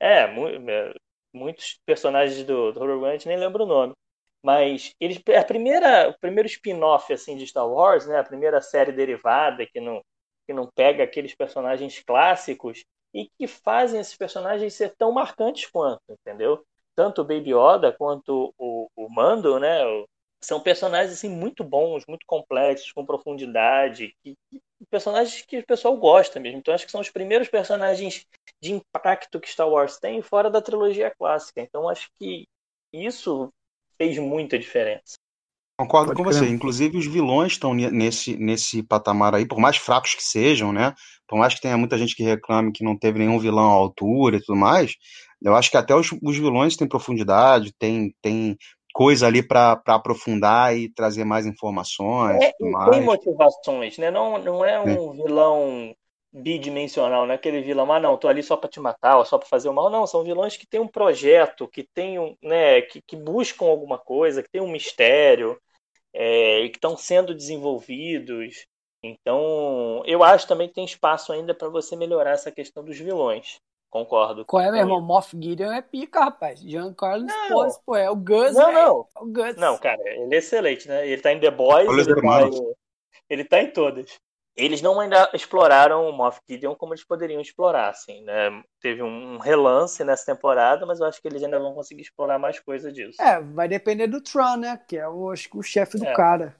É, 0.00 0.22
é, 0.22 0.94
muitos 1.32 1.78
personagens 1.84 2.42
do, 2.44 2.72
do 2.72 2.80
Rogue 2.80 2.92
One 2.92 3.08
a 3.08 3.12
gente 3.12 3.28
nem 3.28 3.38
lembra 3.38 3.62
o 3.62 3.66
nome. 3.66 3.92
Mas 4.42 4.94
eles, 4.98 5.20
a 5.38 5.44
primeira, 5.44 6.08
o 6.08 6.18
primeiro 6.18 6.48
spin-off 6.48 7.12
assim, 7.12 7.36
de 7.36 7.46
Star 7.46 7.68
Wars, 7.68 8.06
né, 8.06 8.18
a 8.18 8.24
primeira 8.24 8.60
série 8.62 8.90
derivada 8.90 9.66
que 9.66 9.80
não, 9.80 10.00
que 10.46 10.54
não 10.54 10.66
pega 10.74 11.04
aqueles 11.04 11.34
personagens 11.34 12.02
clássicos, 12.02 12.82
e 13.14 13.28
que 13.38 13.46
fazem 13.46 14.00
esses 14.00 14.16
personagens 14.16 14.74
ser 14.74 14.94
tão 14.96 15.12
marcantes 15.12 15.66
quanto, 15.66 16.00
entendeu? 16.08 16.64
Tanto 16.94 17.22
o 17.22 17.24
Baby 17.24 17.52
Yoda 17.54 17.92
quanto 17.92 18.54
o, 18.58 18.88
o 18.94 19.08
Mando, 19.08 19.58
né? 19.58 19.78
São 20.42 20.60
personagens 20.60 21.12
assim 21.12 21.28
muito 21.28 21.62
bons, 21.62 22.04
muito 22.06 22.24
complexos, 22.26 22.92
com 22.92 23.04
profundidade, 23.04 24.14
personagens 24.88 25.42
que 25.42 25.58
o 25.58 25.66
pessoal 25.66 25.96
gosta 25.96 26.40
mesmo. 26.40 26.58
Então 26.58 26.72
acho 26.72 26.86
que 26.86 26.92
são 26.92 27.00
os 27.00 27.10
primeiros 27.10 27.48
personagens 27.48 28.26
de 28.60 28.72
impacto 28.72 29.40
que 29.40 29.50
Star 29.50 29.68
Wars 29.68 29.98
tem 29.98 30.22
fora 30.22 30.50
da 30.50 30.62
trilogia 30.62 31.10
clássica. 31.10 31.60
Então 31.60 31.88
acho 31.88 32.08
que 32.18 32.46
isso 32.92 33.52
fez 33.98 34.18
muita 34.18 34.58
diferença. 34.58 35.16
Concordo 35.80 36.08
Pode 36.08 36.18
com 36.18 36.28
crer. 36.28 36.34
você. 36.34 36.48
Inclusive, 36.48 36.98
os 36.98 37.06
vilões 37.06 37.52
estão 37.52 37.72
nesse, 37.72 38.36
nesse 38.36 38.82
patamar 38.82 39.34
aí, 39.34 39.46
por 39.46 39.58
mais 39.58 39.78
fracos 39.78 40.14
que 40.14 40.22
sejam, 40.22 40.74
né? 40.74 40.92
Por 41.26 41.38
mais 41.38 41.54
que 41.54 41.60
tenha 41.62 41.78
muita 41.78 41.96
gente 41.96 42.14
que 42.14 42.22
reclame 42.22 42.70
que 42.70 42.84
não 42.84 42.98
teve 42.98 43.18
nenhum 43.18 43.38
vilão 43.38 43.70
à 43.70 43.74
altura 43.74 44.36
e 44.36 44.40
tudo 44.40 44.58
mais, 44.58 44.92
eu 45.42 45.54
acho 45.54 45.70
que 45.70 45.78
até 45.78 45.94
os, 45.94 46.10
os 46.22 46.36
vilões 46.36 46.76
têm 46.76 46.86
profundidade, 46.86 47.72
tem, 47.78 48.14
tem 48.20 48.58
coisa 48.92 49.26
ali 49.26 49.42
para 49.42 49.80
aprofundar 49.86 50.76
e 50.76 50.92
trazer 50.92 51.24
mais 51.24 51.46
informações. 51.46 52.42
É, 52.42 52.52
mais. 52.60 52.90
Tem 52.90 53.00
motivações, 53.00 53.96
né? 53.96 54.10
Não, 54.10 54.36
não 54.36 54.62
é 54.62 54.78
um 54.78 55.12
vilão 55.12 55.94
bidimensional, 56.30 57.24
não 57.24 57.32
é 57.32 57.36
aquele 57.36 57.62
vilão, 57.62 57.90
ah, 57.90 57.98
não, 57.98 58.18
tô 58.18 58.28
ali 58.28 58.42
só 58.42 58.56
para 58.56 58.70
te 58.70 58.78
matar, 58.78 59.16
ou 59.16 59.24
só 59.24 59.38
para 59.38 59.48
fazer 59.48 59.70
o 59.70 59.72
mal. 59.72 59.88
Não, 59.88 60.06
são 60.06 60.22
vilões 60.22 60.58
que 60.58 60.66
têm 60.66 60.78
um 60.78 60.86
projeto, 60.86 61.66
que 61.66 61.88
tem 61.94 62.18
um, 62.18 62.36
né, 62.42 62.82
que, 62.82 63.00
que 63.00 63.16
buscam 63.16 63.64
alguma 63.64 63.96
coisa, 63.96 64.42
que 64.42 64.50
tem 64.50 64.60
um 64.60 64.70
mistério 64.70 65.58
é, 66.14 66.60
e 66.60 66.68
que 66.68 66.76
estão 66.76 66.96
sendo 66.96 67.34
desenvolvidos. 67.34 68.66
Então, 69.02 70.02
eu 70.04 70.22
acho 70.22 70.46
também 70.46 70.68
que 70.68 70.74
tem 70.74 70.84
espaço 70.84 71.32
ainda 71.32 71.54
para 71.54 71.68
você 71.68 71.96
melhorar 71.96 72.32
essa 72.32 72.50
questão 72.50 72.84
dos 72.84 72.98
vilões. 72.98 73.58
Concordo. 73.88 74.44
Qual 74.44 74.62
é, 74.62 74.70
meu 74.70 74.80
irmão? 74.80 75.00
Moff 75.00 75.36
Gideon 75.36 75.72
é 75.72 75.82
pica, 75.82 76.20
rapaz. 76.20 76.60
Giancarlo 76.60 77.26
Esposito, 77.26 77.82
pô, 77.84 77.96
é 77.96 78.08
o 78.08 78.14
Gus, 78.14 78.54
Não, 78.54 78.72
não. 78.72 79.08
É 79.16 79.20
o 79.20 79.26
Gus. 79.26 79.56
Não, 79.56 79.76
cara, 79.78 80.00
ele 80.06 80.34
é 80.34 80.38
excelente, 80.38 80.86
né? 80.86 81.08
Ele 81.08 81.20
tá 81.20 81.32
em 81.32 81.40
The 81.40 81.50
Boys, 81.50 81.88
ele 81.88 82.20
tá, 82.22 82.50
ele 83.28 83.44
tá 83.44 83.62
em 83.62 83.72
todas 83.72 84.20
eles 84.56 84.82
não 84.82 85.00
ainda 85.00 85.30
exploraram 85.32 86.08
o 86.08 86.12
Moff 86.12 86.40
Gideon 86.48 86.74
como 86.74 86.92
eles 86.92 87.04
poderiam 87.04 87.40
explorar, 87.40 87.88
assim, 87.88 88.22
né? 88.22 88.62
Teve 88.80 89.02
um 89.02 89.38
relance 89.38 90.02
nessa 90.04 90.26
temporada, 90.26 90.84
mas 90.84 91.00
eu 91.00 91.06
acho 91.06 91.20
que 91.20 91.28
eles 91.28 91.42
ainda 91.42 91.58
vão 91.58 91.74
conseguir 91.74 92.02
explorar 92.02 92.38
mais 92.38 92.58
coisa 92.60 92.92
disso. 92.92 93.20
É, 93.20 93.40
vai 93.40 93.68
depender 93.68 94.06
do 94.06 94.20
Tron, 94.20 94.56
né? 94.56 94.80
Que 94.88 94.98
é 94.98 95.08
o, 95.08 95.30
acho 95.30 95.48
que 95.48 95.58
o 95.58 95.62
chefe 95.62 95.98
do 95.98 96.06
é. 96.06 96.14
cara. 96.14 96.56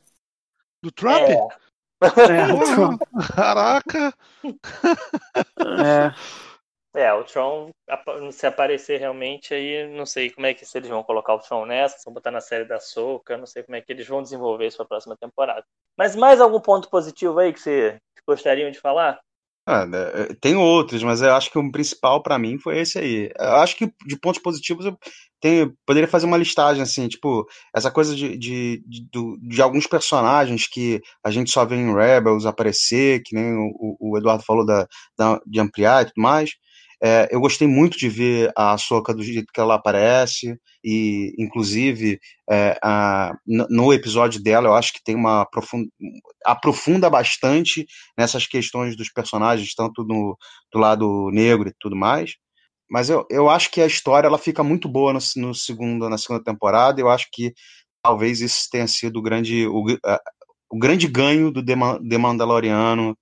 Do 0.82 0.90
Trump? 0.90 1.28
É. 1.28 1.34
é. 1.34 1.48
Caraca! 3.34 4.14
é. 5.84 6.14
É, 6.94 7.12
o 7.12 7.22
Tron, 7.22 7.70
se 8.32 8.46
aparecer 8.46 8.98
realmente, 8.98 9.54
aí 9.54 9.86
não 9.96 10.04
sei 10.04 10.28
como 10.30 10.46
é 10.46 10.54
que 10.54 10.66
se 10.66 10.76
eles 10.76 10.90
vão 10.90 11.04
colocar 11.04 11.34
o 11.34 11.38
Tron 11.38 11.64
nessa, 11.64 11.98
se 11.98 12.04
vão 12.04 12.14
botar 12.14 12.32
na 12.32 12.40
série 12.40 12.64
da 12.64 12.80
Soca, 12.80 13.38
não 13.38 13.46
sei 13.46 13.62
como 13.62 13.76
é 13.76 13.80
que 13.80 13.92
eles 13.92 14.08
vão 14.08 14.22
desenvolver 14.22 14.66
isso 14.66 14.84
próxima 14.84 15.16
temporada. 15.16 15.64
Mas 15.96 16.16
mais 16.16 16.40
algum 16.40 16.60
ponto 16.60 16.90
positivo 16.90 17.38
aí 17.38 17.52
que 17.52 17.60
você 17.60 17.96
gostariam 18.26 18.70
de 18.72 18.80
falar? 18.80 19.20
Ah, 19.66 19.86
né, 19.86 19.98
tem 20.40 20.56
outros, 20.56 21.00
mas 21.04 21.22
eu 21.22 21.32
acho 21.32 21.48
que 21.48 21.58
o 21.58 21.70
principal 21.70 22.22
para 22.22 22.38
mim 22.38 22.58
foi 22.58 22.80
esse 22.80 22.98
aí. 22.98 23.30
Eu 23.38 23.56
acho 23.56 23.76
que 23.76 23.92
de 24.04 24.18
pontos 24.18 24.42
positivos 24.42 24.84
eu 24.84 24.98
tenho, 25.40 25.72
poderia 25.86 26.08
fazer 26.08 26.26
uma 26.26 26.36
listagem 26.36 26.82
assim, 26.82 27.06
tipo, 27.06 27.46
essa 27.74 27.90
coisa 27.90 28.16
de, 28.16 28.36
de, 28.36 28.82
de, 28.84 29.08
de, 29.40 29.62
alguns 29.62 29.86
personagens 29.86 30.66
que 30.66 31.00
a 31.24 31.30
gente 31.30 31.52
só 31.52 31.64
vê 31.64 31.76
em 31.76 31.94
Rebels 31.94 32.46
aparecer, 32.46 33.22
que 33.24 33.34
nem 33.34 33.52
o, 33.54 33.96
o 34.00 34.18
Eduardo 34.18 34.42
falou 34.42 34.66
da, 34.66 34.88
da, 35.16 35.40
de 35.46 35.60
ampliar 35.60 36.02
e 36.02 36.06
tudo 36.06 36.20
mais. 36.20 36.50
É, 37.02 37.28
eu 37.30 37.40
gostei 37.40 37.66
muito 37.66 37.96
de 37.96 38.08
ver 38.10 38.52
a 38.54 38.76
Soca 38.76 39.14
do 39.14 39.22
jeito 39.22 39.50
que 39.52 39.60
ela 39.60 39.76
aparece, 39.76 40.58
e 40.84 41.34
inclusive 41.38 42.20
é, 42.50 42.78
a, 42.82 43.32
no 43.46 43.92
episódio 43.92 44.42
dela 44.42 44.68
eu 44.68 44.74
acho 44.74 44.92
que 44.92 45.02
tem 45.02 45.14
uma 45.14 45.42
aprofunda, 45.42 45.88
aprofunda 46.44 47.08
bastante 47.08 47.86
nessas 48.18 48.46
questões 48.46 48.96
dos 48.96 49.10
personagens, 49.10 49.74
tanto 49.74 50.04
no, 50.04 50.36
do 50.72 50.78
lado 50.78 51.30
negro 51.32 51.70
e 51.70 51.74
tudo 51.80 51.96
mais. 51.96 52.34
Mas 52.90 53.08
eu, 53.08 53.26
eu 53.30 53.48
acho 53.48 53.70
que 53.70 53.80
a 53.80 53.86
história 53.86 54.26
ela 54.26 54.38
fica 54.38 54.62
muito 54.62 54.88
boa 54.88 55.12
no, 55.12 55.20
no 55.36 55.54
segundo, 55.54 56.08
na 56.08 56.18
segunda 56.18 56.44
temporada, 56.44 57.00
eu 57.00 57.08
acho 57.08 57.28
que 57.32 57.54
talvez 58.02 58.40
isso 58.40 58.68
tenha 58.70 58.86
sido 58.86 59.18
o 59.18 59.22
grande, 59.22 59.66
o, 59.66 59.84
o 60.70 60.78
grande 60.78 61.06
ganho 61.06 61.50
do 61.50 61.64
The 61.64 62.18
Mandaloriano 62.18 63.16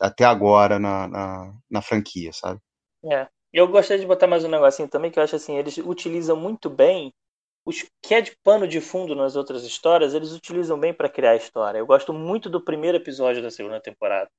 até 0.00 0.24
agora 0.24 0.78
na, 0.78 1.08
na, 1.08 1.54
na 1.70 1.82
franquia, 1.82 2.32
sabe? 2.32 2.60
É. 3.04 3.28
Eu 3.52 3.66
gostaria 3.68 4.00
de 4.00 4.06
botar 4.06 4.26
mais 4.26 4.44
um 4.44 4.48
negocinho 4.48 4.88
também, 4.88 5.10
que 5.10 5.18
eu 5.18 5.22
acho 5.22 5.36
assim, 5.36 5.56
eles 5.56 5.76
utilizam 5.78 6.36
muito 6.36 6.70
bem 6.70 7.12
os 7.64 7.84
que 8.02 8.14
é 8.14 8.20
de 8.20 8.36
pano 8.42 8.66
de 8.66 8.80
fundo 8.80 9.14
nas 9.14 9.36
outras 9.36 9.64
histórias, 9.64 10.14
eles 10.14 10.32
utilizam 10.32 10.78
bem 10.78 10.94
para 10.94 11.08
criar 11.08 11.32
a 11.32 11.36
história. 11.36 11.78
Eu 11.78 11.86
gosto 11.86 12.12
muito 12.12 12.48
do 12.48 12.62
primeiro 12.64 12.96
episódio 12.98 13.42
da 13.42 13.50
segunda 13.50 13.80
temporada. 13.80 14.30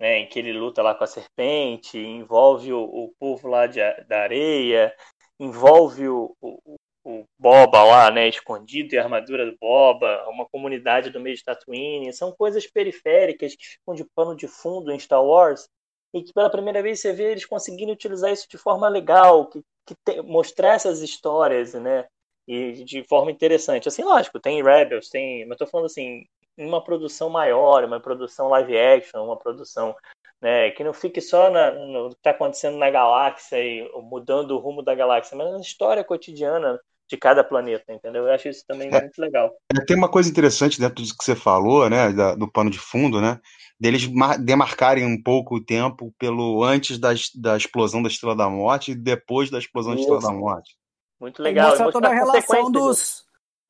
né, 0.00 0.18
em 0.20 0.28
que 0.28 0.38
ele 0.40 0.52
luta 0.52 0.82
lá 0.82 0.94
com 0.94 1.04
a 1.04 1.06
serpente, 1.06 1.98
envolve 1.98 2.72
o, 2.72 2.82
o 2.82 3.14
povo 3.18 3.48
lá 3.48 3.66
de, 3.66 3.80
da 4.08 4.22
areia, 4.22 4.94
envolve 5.40 6.08
o, 6.08 6.36
o, 6.40 6.76
o, 7.04 7.24
Boba 7.38 7.84
lá, 7.84 8.10
né, 8.10 8.28
escondido 8.28 8.94
e 8.94 8.98
a 8.98 9.04
armadura 9.04 9.46
do 9.46 9.56
Boba, 9.60 10.26
uma 10.28 10.46
comunidade 10.48 11.10
do 11.10 11.20
meio 11.20 11.36
de 11.36 11.44
Tatooine, 11.44 12.12
são 12.12 12.32
coisas 12.32 12.66
periféricas 12.66 13.54
que 13.56 13.64
ficam 13.66 13.94
de 13.94 14.04
pano 14.14 14.36
de 14.36 14.48
fundo 14.48 14.92
em 14.92 14.98
Star 14.98 15.24
Wars 15.24 15.68
e 16.14 16.22
que 16.22 16.32
pela 16.32 16.48
primeira 16.48 16.80
vez 16.80 17.00
você 17.00 17.12
vê 17.12 17.32
eles 17.32 17.44
conseguindo 17.44 17.92
utilizar 17.92 18.32
isso 18.32 18.48
de 18.48 18.56
forma 18.56 18.88
legal, 18.88 19.46
que, 19.46 19.60
que 19.84 19.96
te, 19.96 20.22
mostrar 20.22 20.74
essas 20.74 21.02
histórias, 21.02 21.74
né, 21.74 22.06
e 22.46 22.84
de 22.84 23.02
forma 23.04 23.32
interessante. 23.32 23.88
Assim, 23.88 24.04
lógico, 24.04 24.38
tem 24.38 24.62
Rebels, 24.62 25.08
tem, 25.08 25.44
mas 25.44 25.58
tô 25.58 25.66
falando 25.66 25.86
assim, 25.86 26.24
uma 26.56 26.82
produção 26.82 27.28
maior, 27.28 27.82
uma 27.84 27.98
produção 27.98 28.48
live 28.48 28.78
action, 28.78 29.24
uma 29.24 29.36
produção 29.36 29.94
né, 30.40 30.70
que 30.70 30.84
não 30.84 30.92
fique 30.92 31.20
só 31.20 31.50
na, 31.50 31.72
no 31.72 32.10
que 32.10 32.16
está 32.16 32.30
acontecendo 32.30 32.78
na 32.78 32.90
galáxia 32.90 33.58
e 33.58 33.90
mudando 34.02 34.52
o 34.52 34.58
rumo 34.58 34.82
da 34.82 34.94
galáxia, 34.94 35.36
mas 35.36 35.50
na 35.50 35.58
história 35.58 36.04
cotidiana 36.04 36.78
de 37.08 37.16
cada 37.16 37.42
planeta, 37.42 37.92
entendeu? 37.92 38.26
Eu 38.26 38.32
acho 38.32 38.48
isso 38.48 38.64
também 38.66 38.88
é, 38.88 39.00
muito 39.00 39.18
legal. 39.18 39.52
É, 39.76 39.84
tem 39.84 39.96
uma 39.96 40.10
coisa 40.10 40.30
interessante 40.30 40.80
dentro 40.80 41.02
disso 41.02 41.16
que 41.18 41.24
você 41.24 41.34
falou, 41.34 41.90
né, 41.90 42.12
da, 42.12 42.34
do 42.34 42.50
pano 42.50 42.70
de 42.70 42.78
fundo, 42.78 43.20
né, 43.20 43.40
deles 43.78 44.08
demarcarem 44.40 45.04
um 45.04 45.20
pouco 45.20 45.56
o 45.56 45.64
tempo 45.64 46.14
pelo 46.18 46.62
antes 46.62 46.98
da, 46.98 47.10
da 47.34 47.56
explosão 47.56 48.02
da 48.02 48.08
Estrela 48.08 48.36
da 48.36 48.48
Morte 48.48 48.92
e 48.92 48.94
depois 48.94 49.50
da 49.50 49.58
explosão 49.58 49.94
isso. 49.94 50.08
da 50.08 50.16
Estrela 50.16 50.34
da 50.34 50.38
Morte. 50.38 50.76
Muito 51.20 51.42
legal. 51.42 51.70
Mostrar 51.70 51.92
toda 51.92 52.08
a 52.08 52.14
relação 52.14 52.70
dos 52.70 53.24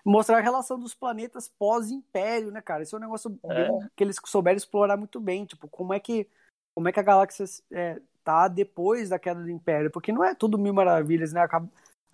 mostrar 0.04 0.38
a 0.38 0.42
relação 0.42 0.78
dos 0.78 0.94
planetas 0.94 1.50
pós-império, 1.58 2.50
né, 2.50 2.60
cara? 2.60 2.82
Esse 2.82 2.94
é 2.94 2.98
um 2.98 3.00
negócio 3.00 3.38
é. 3.44 3.68
que 3.96 4.04
eles 4.04 4.16
souberam 4.26 4.58
explorar 4.58 4.98
muito 4.98 5.18
bem, 5.18 5.46
tipo, 5.46 5.66
como 5.68 5.94
é 5.94 6.00
que 6.00 6.28
como 6.74 6.88
é 6.88 6.92
que 6.92 7.00
a 7.00 7.04
galáxia 7.04 7.44
é, 7.72 8.00
tá 8.22 8.48
depois 8.48 9.08
da 9.08 9.18
queda 9.18 9.40
do 9.40 9.50
império, 9.50 9.90
porque 9.90 10.12
não 10.12 10.24
é 10.24 10.34
tudo 10.34 10.58
mil 10.58 10.74
maravilhas, 10.74 11.32
né? 11.32 11.46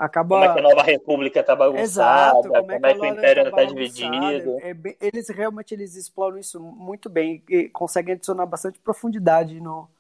Acaba. 0.01 0.37
Como 0.37 0.45
é 0.45 0.53
que 0.55 0.59
a 0.59 0.63
nova 0.63 0.83
república 0.83 1.43
tá 1.43 1.55
bagunçada, 1.55 1.83
Exato, 1.83 2.49
como, 2.49 2.57
é 2.57 2.63
como 2.63 2.87
é 2.87 2.95
que, 2.95 3.01
o 3.01 3.05
império 3.05 3.45
tá, 3.45 3.51
tá 3.51 3.65
dividido. 3.65 4.57
É 4.63 4.73
bem, 4.73 4.97
eles 4.99 5.29
realmente 5.29 5.75
eles 5.75 5.95
exploram 5.95 6.39
isso 6.39 6.59
muito 6.59 7.11
bem 7.11 7.45
e 7.51 7.69
conseguem 7.69 8.15
adicionar 8.15 8.47
bastante 8.47 8.79
profundidade 8.79 9.61
no, 9.61 9.91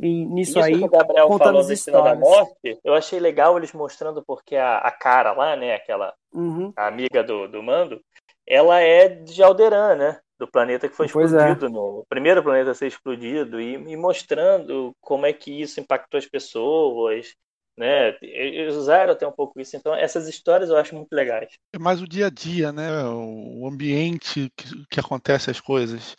nisso 0.00 0.58
Isso 0.58 0.60
aí. 0.60 0.76
que 0.76 0.84
o 0.84 0.88
Gabriel 0.88 1.38
falou 1.38 1.64
da 1.64 1.72
Estrela 1.72 2.02
da 2.02 2.14
Morte, 2.16 2.78
eu 2.82 2.92
achei 2.92 3.20
legal 3.20 3.56
eles 3.56 3.72
mostrando 3.72 4.20
porque 4.26 4.56
a, 4.56 4.78
a 4.78 4.90
cara 4.90 5.32
lá, 5.32 5.54
né, 5.54 5.74
aquela 5.74 6.12
uhum. 6.34 6.72
amiga 6.76 7.22
do, 7.22 7.46
do 7.46 7.62
Mando, 7.62 8.00
ela 8.44 8.80
é 8.80 9.08
de 9.08 9.42
Alderan, 9.44 9.94
né? 9.94 10.20
Do 10.40 10.50
planeta 10.50 10.88
que 10.88 10.94
foi 10.94 11.08
pois 11.08 11.32
é. 11.32 11.36
explodido, 11.36 11.66
é. 11.66 11.68
no 11.68 12.00
o 12.00 12.06
primeiro 12.08 12.42
planeta 12.42 12.72
a 12.72 12.74
ser 12.74 12.88
explodido, 12.88 13.60
e, 13.60 13.74
e, 13.74 13.96
mostrando 13.96 14.92
como 15.00 15.24
é 15.24 15.32
que 15.32 15.62
isso 15.62 15.80
impactou 15.80 16.18
as 16.18 16.26
pessoas, 16.26 17.34
né? 17.76 18.16
Eles 18.22 18.74
usaram 18.74 19.12
até 19.12 19.26
um 19.26 19.32
pouco 19.32 19.60
isso. 19.60 19.76
Então, 19.76 19.94
essas 19.94 20.26
histórias 20.28 20.70
eu 20.70 20.76
acho 20.76 20.94
muito 20.94 21.12
legais. 21.12 21.52
É 21.72 21.78
mais 21.78 22.00
o 22.00 22.08
dia 22.08 22.26
a 22.26 22.30
dia, 22.30 22.72
né? 22.72 23.04
O 23.04 23.66
ambiente 23.66 24.50
que, 24.56 24.86
que 24.90 25.00
acontece 25.00 25.50
as 25.50 25.60
coisas. 25.60 26.16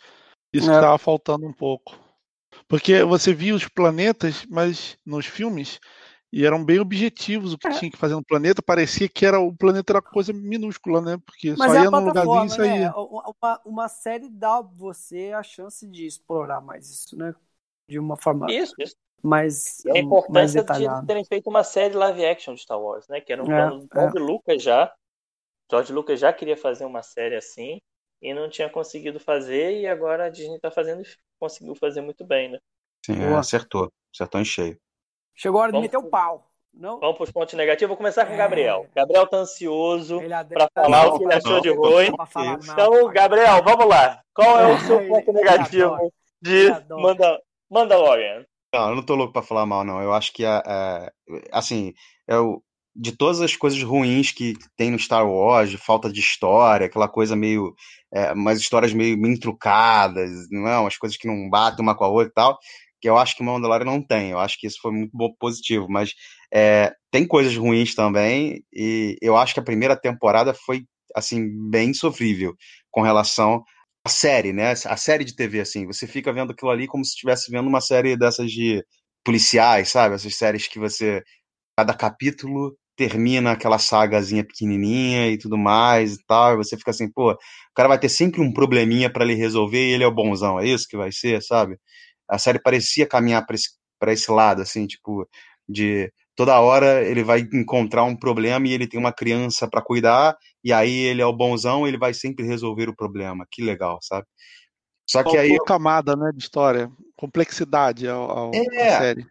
Isso 0.52 0.68
é. 0.68 0.70
que 0.70 0.76
estava 0.76 0.98
faltando 0.98 1.46
um 1.46 1.52
pouco. 1.52 1.98
Porque 2.66 3.02
você 3.02 3.34
via 3.34 3.54
os 3.54 3.66
planetas, 3.66 4.46
mas 4.48 4.96
nos 5.04 5.26
filmes, 5.26 5.78
e 6.32 6.44
eram 6.44 6.64
bem 6.64 6.78
objetivos 6.78 7.52
o 7.52 7.58
que 7.58 7.68
é. 7.68 7.70
tinha 7.70 7.90
que 7.90 7.96
fazer 7.96 8.14
no 8.14 8.24
planeta. 8.24 8.62
Parecia 8.62 9.08
que 9.08 9.24
era 9.24 9.40
o 9.40 9.54
planeta 9.54 9.92
era 9.92 10.02
coisa 10.02 10.32
minúscula, 10.32 11.00
né? 11.00 11.18
Porque 11.24 11.54
mas 11.56 11.72
só 11.72 11.78
é 11.78 11.82
ia 11.82 11.90
num 11.90 12.04
lugarzinho 12.04 12.44
e 12.44 12.50
saía. 12.50 12.90
Né? 12.90 12.92
Uma, 12.94 13.60
uma 13.64 13.88
série 13.88 14.28
dá 14.28 14.60
você 14.60 15.32
a 15.32 15.42
chance 15.42 15.86
de 15.86 16.06
explorar 16.06 16.60
mais 16.60 16.88
isso, 16.90 17.16
né? 17.16 17.34
De 17.88 17.98
uma 17.98 18.16
forma 18.16 18.46
isso, 18.50 18.74
isso. 18.78 18.96
Mais 19.22 19.84
e 19.84 19.90
a 19.90 19.98
importância 19.98 20.62
de 20.62 21.06
terem 21.06 21.24
feito 21.24 21.48
uma 21.48 21.64
série 21.64 21.94
live 21.94 22.24
action 22.24 22.54
de 22.54 22.60
Star 22.60 22.80
Wars, 22.80 23.06
né? 23.08 23.20
Que 23.20 23.32
era 23.32 23.42
um 23.42 23.52
é, 23.52 23.56
plano 23.56 23.80
do 23.80 23.88
George 23.92 24.16
é. 24.16 24.20
Lucas 24.20 24.62
já. 24.62 24.94
George 25.70 25.92
Lucas 25.92 26.20
já 26.20 26.32
queria 26.32 26.56
fazer 26.56 26.84
uma 26.84 27.02
série 27.02 27.36
assim 27.36 27.80
e 28.22 28.32
não 28.32 28.48
tinha 28.48 28.68
conseguido 28.68 29.20
fazer 29.20 29.80
e 29.80 29.86
agora 29.86 30.26
a 30.26 30.28
Disney 30.28 30.56
está 30.56 30.70
fazendo 30.70 31.02
conseguiu 31.38 31.74
fazer 31.74 32.00
muito 32.00 32.24
bem, 32.24 32.50
né? 32.50 32.58
Sim, 33.04 33.22
é, 33.22 33.34
acertou. 33.34 33.92
Acertou 34.12 34.40
em 34.40 34.44
cheio. 34.44 34.78
Chegou 35.34 35.60
a 35.60 35.64
hora 35.64 35.72
de 35.72 35.80
meter 35.80 35.96
o 35.96 36.04
pau. 36.04 36.48
Não? 36.72 36.98
Vamos 37.00 37.16
para 37.16 37.24
os 37.24 37.30
pontos 37.30 37.54
negativos. 37.54 37.88
Vou 37.88 37.96
começar 37.96 38.26
com 38.26 38.34
o 38.34 38.36
Gabriel. 38.36 38.86
É... 38.90 39.00
Gabriel 39.00 39.26
tá 39.26 39.38
ansioso 39.38 40.20
para 40.48 40.68
falar 40.74 41.06
não, 41.06 41.14
o 41.14 41.18
que 41.18 41.24
ele 41.24 41.34
achou 41.34 41.52
não, 41.52 41.60
de 41.60 41.70
ruim. 41.70 42.10
Então, 42.62 43.08
Gabriel, 43.12 43.62
vamos 43.64 43.86
lá. 43.86 44.22
Qual 44.34 44.60
é 44.60 44.74
o 44.74 44.78
seu 44.80 45.08
ponto 45.08 45.32
negativo 45.32 46.12
de 46.40 46.68
Manda, 46.88 47.40
Mandalorian? 47.70 48.44
Não, 48.72 48.90
eu 48.90 48.96
não 48.96 49.02
tô 49.02 49.14
louco 49.14 49.32
para 49.32 49.42
falar 49.42 49.64
mal, 49.66 49.84
não. 49.84 50.02
Eu 50.02 50.12
acho 50.12 50.32
que, 50.32 50.44
é, 50.44 50.62
é, 50.66 51.12
assim, 51.52 51.94
eu, 52.26 52.62
de 52.94 53.12
todas 53.16 53.40
as 53.40 53.56
coisas 53.56 53.82
ruins 53.82 54.30
que 54.30 54.54
tem 54.76 54.90
no 54.90 54.98
Star 54.98 55.26
Wars, 55.28 55.72
falta 55.74 56.12
de 56.12 56.20
história, 56.20 56.86
aquela 56.86 57.08
coisa 57.08 57.34
meio. 57.34 57.74
É, 58.12 58.32
umas 58.32 58.58
histórias 58.60 58.92
meio, 58.92 59.18
meio 59.18 59.38
trucadas, 59.40 60.30
não 60.50 60.68
é? 60.68 60.78
Umas 60.78 60.96
coisas 60.98 61.16
que 61.16 61.26
não 61.26 61.48
batem 61.48 61.82
uma 61.82 61.94
com 61.96 62.04
a 62.04 62.08
outra 62.08 62.28
e 62.30 62.32
tal, 62.34 62.58
que 63.00 63.08
eu 63.08 63.16
acho 63.18 63.36
que 63.36 63.42
Mandalorian 63.42 63.84
não 63.86 64.02
tem. 64.02 64.30
Eu 64.30 64.38
acho 64.38 64.58
que 64.58 64.66
isso 64.66 64.78
foi 64.82 64.92
muito 64.92 65.12
positivo, 65.38 65.86
mas 65.88 66.12
é, 66.52 66.92
tem 67.10 67.26
coisas 67.26 67.56
ruins 67.56 67.94
também, 67.94 68.62
e 68.72 69.16
eu 69.22 69.36
acho 69.36 69.54
que 69.54 69.60
a 69.60 69.62
primeira 69.64 69.96
temporada 69.96 70.54
foi, 70.54 70.84
assim, 71.14 71.48
bem 71.70 71.92
sofrível 71.94 72.54
com 72.90 73.02
relação 73.02 73.62
à 74.08 74.10
série, 74.10 74.52
né? 74.52 74.72
A 74.72 74.96
série 74.96 75.24
de 75.24 75.34
TV, 75.36 75.60
assim, 75.60 75.86
você 75.86 76.06
fica 76.06 76.32
vendo 76.32 76.52
aquilo 76.52 76.70
ali 76.70 76.86
como 76.86 77.04
se 77.04 77.10
estivesse 77.10 77.50
vendo 77.50 77.68
uma 77.68 77.80
série 77.80 78.16
dessas 78.16 78.50
de 78.50 78.82
policiais, 79.24 79.90
sabe? 79.90 80.14
Essas 80.14 80.34
séries 80.36 80.66
que 80.66 80.78
você 80.78 81.22
cada 81.78 81.94
capítulo 81.94 82.76
termina 82.96 83.52
aquela 83.52 83.78
sagazinha 83.78 84.44
pequenininha 84.44 85.30
e 85.30 85.38
tudo 85.38 85.56
mais 85.58 86.14
e 86.14 86.24
tal, 86.26 86.54
e 86.54 86.56
você 86.56 86.76
fica 86.76 86.90
assim, 86.90 87.10
pô, 87.10 87.32
o 87.32 87.38
cara 87.74 87.88
vai 87.88 87.98
ter 88.00 88.08
sempre 88.08 88.40
um 88.40 88.52
probleminha 88.52 89.12
para 89.12 89.24
ele 89.24 89.34
resolver 89.34 89.78
e 89.90 89.92
ele 89.92 90.04
é 90.04 90.06
o 90.06 90.14
bonzão, 90.14 90.58
é 90.58 90.66
isso 90.66 90.88
que 90.88 90.96
vai 90.96 91.12
ser, 91.12 91.42
sabe? 91.42 91.78
A 92.28 92.38
série 92.38 92.60
parecia 92.60 93.06
caminhar 93.06 93.46
para 93.46 93.54
esse, 93.56 93.70
pra 94.00 94.12
esse 94.12 94.30
lado, 94.30 94.62
assim, 94.62 94.86
tipo, 94.86 95.28
de 95.68 96.12
toda 96.38 96.60
hora 96.60 97.02
ele 97.02 97.24
vai 97.24 97.40
encontrar 97.52 98.04
um 98.04 98.14
problema 98.14 98.68
e 98.68 98.72
ele 98.72 98.86
tem 98.86 98.98
uma 98.98 99.12
criança 99.12 99.66
para 99.68 99.82
cuidar, 99.82 100.36
e 100.62 100.72
aí 100.72 100.96
ele 100.96 101.20
é 101.20 101.26
o 101.26 101.32
bonzão, 101.32 101.84
ele 101.84 101.98
vai 101.98 102.14
sempre 102.14 102.46
resolver 102.46 102.88
o 102.88 102.94
problema. 102.94 103.44
Que 103.50 103.60
legal, 103.60 103.98
sabe? 104.00 104.24
Só 105.04 105.24
que 105.24 105.36
aí. 105.36 105.58
camada, 105.66 106.14
né, 106.14 106.30
de 106.32 106.40
história, 106.40 106.88
complexidade 107.16 108.06
ao, 108.06 108.30
ao 108.30 108.50
é, 108.54 108.98
série. 108.98 109.26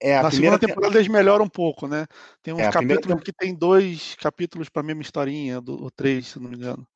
É, 0.00 0.22
Na 0.22 0.30
segunda 0.30 0.56
temporada 0.56 0.96
eles 0.96 1.08
melhoram 1.08 1.44
um 1.44 1.48
pouco, 1.48 1.88
né? 1.88 2.06
Tem 2.40 2.54
uns 2.54 2.60
é, 2.60 2.70
capítulos 2.70 3.00
primeira... 3.00 3.24
que 3.24 3.32
tem 3.32 3.52
dois 3.52 4.14
capítulos 4.20 4.68
para 4.68 4.82
a 4.82 4.86
mesma 4.86 5.02
historinha, 5.02 5.60
do, 5.60 5.82
ou 5.82 5.90
três, 5.90 6.28
se 6.28 6.38
não 6.38 6.48
me 6.48 6.56
engano. 6.56 6.86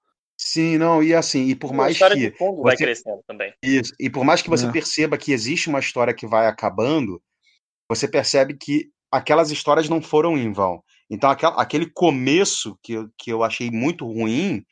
Sim, 0.41 0.79
não, 0.79 1.03
e 1.03 1.13
assim, 1.13 1.47
e 1.47 1.57
por 1.57 1.73
mais 1.73 1.99
que. 1.99 2.15
De 2.15 2.31
fundo 2.37 2.59
você... 2.59 2.63
vai 2.63 2.77
crescendo 2.77 3.25
também. 3.27 3.53
Isso, 3.61 3.93
e 3.99 4.09
por 4.09 4.23
mais 4.23 4.41
que 4.41 4.49
você 4.49 4.67
é. 4.67 4.71
perceba 4.71 5.19
que 5.19 5.33
existe 5.33 5.69
uma 5.69 5.81
história 5.81 6.15
que 6.15 6.29
vai 6.29 6.47
acabando, 6.47 7.21
você 7.89 8.07
percebe 8.07 8.57
que 8.57 8.89
aquelas 9.11 9.51
histórias 9.51 9.89
não 9.89 10.03
foram 10.03 10.37
em 10.37 10.53
vão. 10.53 10.83
Então, 11.11 11.31
aquele 11.31 11.91
começo 11.91 12.79
que 12.83 12.93
eu, 12.93 13.09
que 13.17 13.33
eu 13.33 13.43
achei 13.43 13.71
muito 13.71 14.07
ruim 14.07 14.63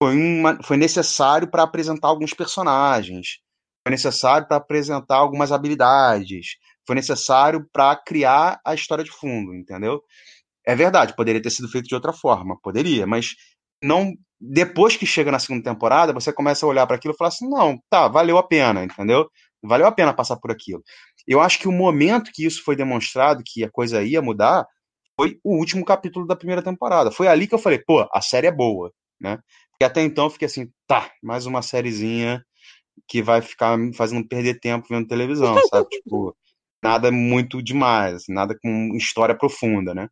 foi, 0.00 0.16
uma, 0.16 0.62
foi 0.62 0.76
necessário 0.76 1.50
para 1.50 1.62
apresentar 1.62 2.08
alguns 2.08 2.32
personagens, 2.34 3.38
foi 3.86 3.90
necessário 3.90 4.46
para 4.46 4.56
apresentar 4.56 5.16
algumas 5.16 5.50
habilidades, 5.50 6.56
foi 6.86 6.96
necessário 6.96 7.66
para 7.72 7.96
criar 7.96 8.60
a 8.64 8.74
história 8.74 9.04
de 9.04 9.10
fundo, 9.10 9.54
entendeu? 9.54 10.02
É 10.64 10.74
verdade, 10.74 11.16
poderia 11.16 11.42
ter 11.42 11.50
sido 11.50 11.68
feito 11.68 11.88
de 11.88 11.94
outra 11.94 12.12
forma, 12.12 12.58
poderia, 12.62 13.06
mas 13.06 13.34
não. 13.82 14.12
Depois 14.40 14.96
que 14.96 15.06
chega 15.06 15.30
na 15.30 15.38
segunda 15.38 15.62
temporada, 15.62 16.12
você 16.12 16.32
começa 16.32 16.66
a 16.66 16.68
olhar 16.68 16.86
para 16.86 16.96
aquilo 16.96 17.14
e 17.14 17.16
falar 17.16 17.28
assim: 17.28 17.48
não, 17.48 17.78
tá, 17.88 18.08
valeu 18.08 18.38
a 18.38 18.42
pena, 18.42 18.84
entendeu? 18.84 19.28
Valeu 19.62 19.86
a 19.86 19.92
pena 19.92 20.12
passar 20.12 20.36
por 20.36 20.50
aquilo. 20.50 20.82
Eu 21.26 21.40
acho 21.40 21.58
que 21.58 21.68
o 21.68 21.72
momento 21.72 22.30
que 22.32 22.44
isso 22.44 22.62
foi 22.64 22.76
demonstrado, 22.76 23.42
que 23.44 23.64
a 23.64 23.70
coisa 23.70 24.02
ia 24.02 24.22
mudar, 24.22 24.66
foi 25.16 25.38
o 25.44 25.56
último 25.56 25.84
capítulo 25.84 26.26
da 26.26 26.36
primeira 26.36 26.62
temporada. 26.62 27.10
Foi 27.10 27.28
ali 27.28 27.46
que 27.46 27.54
eu 27.54 27.58
falei, 27.58 27.78
pô, 27.78 28.08
a 28.12 28.20
série 28.20 28.46
é 28.46 28.52
boa, 28.52 28.92
né? 29.20 29.38
Porque 29.70 29.84
até 29.84 30.02
então 30.02 30.24
eu 30.24 30.30
fiquei 30.30 30.46
assim, 30.46 30.70
tá, 30.86 31.10
mais 31.22 31.46
uma 31.46 31.62
sériezinha 31.62 32.44
que 33.08 33.22
vai 33.22 33.40
ficar 33.40 33.76
me 33.76 33.94
fazendo 33.94 34.26
perder 34.26 34.60
tempo 34.60 34.86
vendo 34.88 35.08
televisão, 35.08 35.56
sabe? 35.68 35.88
tipo, 36.02 36.36
nada 36.82 37.10
muito 37.10 37.62
demais, 37.62 38.24
nada 38.28 38.56
com 38.60 38.94
história 38.96 39.36
profunda, 39.36 39.94
né? 39.94 40.08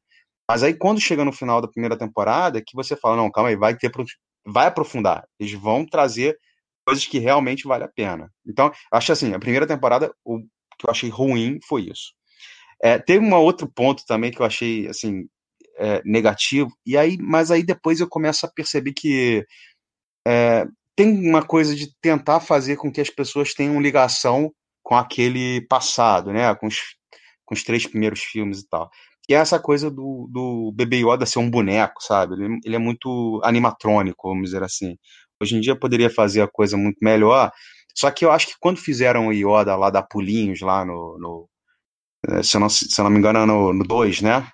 Mas 0.48 0.62
aí 0.62 0.74
quando 0.74 1.00
chega 1.00 1.24
no 1.24 1.32
final 1.32 1.60
da 1.60 1.68
primeira 1.68 1.96
temporada, 1.96 2.58
é 2.58 2.62
que 2.64 2.74
você 2.74 2.96
fala, 2.96 3.16
não, 3.16 3.30
calma 3.30 3.50
aí, 3.50 3.56
vai 3.56 3.76
ter 3.76 3.90
vai 4.46 4.66
aprofundar. 4.66 5.24
Eles 5.38 5.52
vão 5.52 5.86
trazer 5.86 6.36
coisas 6.84 7.06
que 7.06 7.18
realmente 7.18 7.66
vale 7.66 7.84
a 7.84 7.88
pena. 7.88 8.30
Então, 8.46 8.72
acho 8.92 9.12
assim, 9.12 9.34
a 9.34 9.38
primeira 9.38 9.66
temporada, 9.66 10.12
o 10.24 10.40
que 10.80 10.86
eu 10.86 10.90
achei 10.90 11.10
ruim 11.10 11.58
foi 11.68 11.82
isso. 11.82 12.12
É, 12.82 12.98
teve 12.98 13.24
um 13.24 13.34
outro 13.34 13.70
ponto 13.70 14.04
também 14.06 14.30
que 14.30 14.40
eu 14.40 14.46
achei 14.46 14.88
assim 14.88 15.26
é, 15.78 16.02
negativo, 16.04 16.70
e 16.84 16.96
aí, 16.96 17.18
mas 17.18 17.50
aí 17.50 17.62
depois 17.62 18.00
eu 18.00 18.08
começo 18.08 18.46
a 18.46 18.50
perceber 18.50 18.92
que 18.92 19.44
é, 20.26 20.66
tem 20.96 21.28
uma 21.28 21.42
coisa 21.42 21.74
de 21.74 21.88
tentar 22.00 22.40
fazer 22.40 22.76
com 22.76 22.92
que 22.92 23.00
as 23.00 23.10
pessoas 23.10 23.54
tenham 23.54 23.80
ligação 23.80 24.52
com 24.82 24.94
aquele 24.94 25.62
passado, 25.68 26.32
né? 26.32 26.54
Com 26.54 26.66
os, 26.66 26.76
com 27.44 27.54
os 27.54 27.62
três 27.62 27.86
primeiros 27.86 28.20
filmes 28.20 28.60
e 28.60 28.68
tal. 28.68 28.90
Que 29.22 29.34
é 29.34 29.38
essa 29.38 29.58
coisa 29.58 29.90
do, 29.90 30.28
do 30.30 30.72
Bebê 30.74 30.98
Yoda 30.98 31.24
ser 31.26 31.38
um 31.38 31.50
boneco, 31.50 32.02
sabe? 32.02 32.34
Ele, 32.34 32.58
ele 32.64 32.76
é 32.76 32.78
muito 32.78 33.40
animatrônico, 33.44 34.28
vamos 34.28 34.50
dizer 34.50 34.62
assim. 34.62 34.96
Hoje 35.40 35.56
em 35.56 35.60
dia 35.60 35.74
poderia 35.74 36.10
fazer 36.10 36.42
a 36.42 36.48
coisa 36.48 36.76
muito 36.76 36.98
melhor, 37.00 37.50
só 37.94 38.10
que 38.10 38.24
eu 38.24 38.30
acho 38.30 38.48
que 38.48 38.54
quando 38.60 38.78
fizeram 38.78 39.28
o 39.28 39.32
Yoda 39.32 39.76
lá 39.76 39.90
da 39.90 40.02
Pulinhos, 40.02 40.60
lá 40.60 40.84
no. 40.84 41.18
no 41.18 41.48
eh, 42.28 42.42
se, 42.42 42.56
eu 42.56 42.60
não, 42.60 42.68
se 42.68 42.98
eu 42.98 43.04
não 43.04 43.10
me 43.10 43.18
engano, 43.18 43.72
no 43.72 43.84
2, 43.84 44.22
né? 44.22 44.50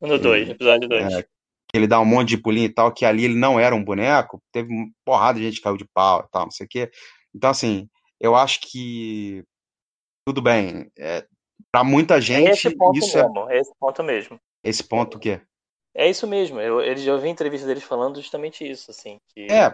No 0.00 0.18
2, 0.18 0.50
episódio 0.50 0.88
2. 0.88 1.12
É, 1.12 1.26
ele 1.72 1.86
dá 1.86 2.00
um 2.00 2.04
monte 2.04 2.30
de 2.30 2.38
pulinho 2.38 2.66
e 2.66 2.72
tal, 2.72 2.92
que 2.92 3.04
ali 3.04 3.24
ele 3.24 3.34
não 3.34 3.58
era 3.58 3.74
um 3.74 3.84
boneco, 3.84 4.42
teve 4.52 4.72
uma 4.72 4.86
porrada 5.04 5.38
de 5.38 5.44
gente 5.46 5.56
que 5.56 5.62
caiu 5.62 5.76
de 5.76 5.86
pau 5.94 6.24
e 6.26 6.30
tal, 6.30 6.44
não 6.44 6.50
sei 6.50 6.66
o 6.66 6.68
quê. 6.68 6.90
Então, 7.34 7.50
assim, 7.50 7.88
eu 8.20 8.36
acho 8.36 8.60
que 8.60 9.42
tudo 10.26 10.42
bem. 10.42 10.90
É, 10.98 11.26
para 11.70 11.82
muita 11.82 12.20
gente, 12.20 12.48
é 12.48 12.52
esse 12.52 12.76
ponto 12.76 12.98
isso 12.98 13.16
é 13.16 13.22
mesmo, 13.22 13.50
é... 13.50 13.58
esse 13.58 13.72
ponto 13.78 14.02
mesmo. 14.02 14.40
Esse 14.62 14.84
ponto 14.84 15.16
o 15.16 15.20
quê? 15.20 15.40
É 15.94 16.08
isso 16.08 16.26
mesmo. 16.26 16.60
Eu, 16.60 16.80
eu 16.80 16.96
já 16.96 17.12
ouvi 17.12 17.28
entrevista 17.28 17.66
deles 17.66 17.82
falando 17.82 18.16
justamente 18.16 18.68
isso, 18.68 18.90
assim. 18.90 19.18
Que 19.28 19.46
é. 19.50 19.70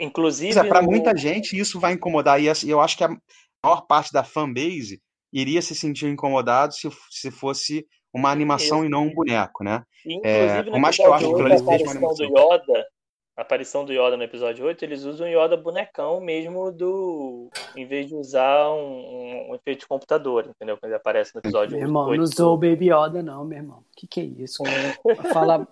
Inclusive. 0.00 0.58
É, 0.58 0.64
para 0.64 0.82
no... 0.82 0.90
muita 0.90 1.16
gente 1.16 1.58
isso 1.58 1.78
vai 1.78 1.92
incomodar 1.92 2.40
e 2.40 2.46
eu 2.68 2.80
acho 2.80 2.96
que 2.96 3.04
a 3.04 3.16
maior 3.64 3.82
parte 3.82 4.12
da 4.12 4.24
fanbase 4.24 5.00
iria 5.32 5.62
se 5.62 5.74
sentir 5.74 6.06
incomodado 6.06 6.74
se, 6.74 6.88
se 7.10 7.30
fosse 7.30 7.86
uma 8.12 8.30
animação 8.30 8.78
isso. 8.78 8.86
e 8.86 8.88
não 8.90 9.06
um 9.06 9.14
boneco, 9.14 9.64
né? 9.64 9.82
Inclusive, 10.04 10.70
é, 10.70 10.78
mais 10.78 10.96
que 10.96 11.02
eu 11.02 11.14
acho 11.14 11.34
que 11.34 11.40
eles 11.40 11.62
deixam 11.62 12.00
do 12.00 12.24
Yoda, 12.24 12.86
a 13.34 13.40
aparição 13.40 13.84
do 13.84 13.92
Yoda 13.92 14.16
no 14.16 14.22
episódio 14.22 14.66
8, 14.66 14.84
eles 14.84 15.04
usam 15.04 15.26
o 15.26 15.30
Yoda 15.30 15.56
bonecão 15.56 16.20
mesmo 16.20 16.70
do. 16.70 17.48
Em 17.74 17.86
vez 17.86 18.06
de 18.06 18.14
usar 18.14 18.70
um, 18.70 19.50
um 19.50 19.54
efeito 19.54 19.80
de 19.80 19.86
computador, 19.86 20.46
entendeu? 20.46 20.76
Quando 20.76 20.90
ele 20.90 20.96
aparece 20.96 21.34
no 21.34 21.40
episódio 21.40 21.70
meu 21.70 21.80
8. 21.80 21.92
Meu 21.92 22.02
irmão, 22.02 22.16
não 22.16 22.22
usou 22.22 22.54
o 22.54 22.58
Baby 22.58 22.90
Yoda, 22.90 23.22
não, 23.22 23.44
meu 23.44 23.58
irmão. 23.58 23.78
O 23.78 23.84
que, 23.96 24.06
que 24.06 24.20
é 24.20 24.24
isso? 24.24 24.62
Falar 25.32 25.66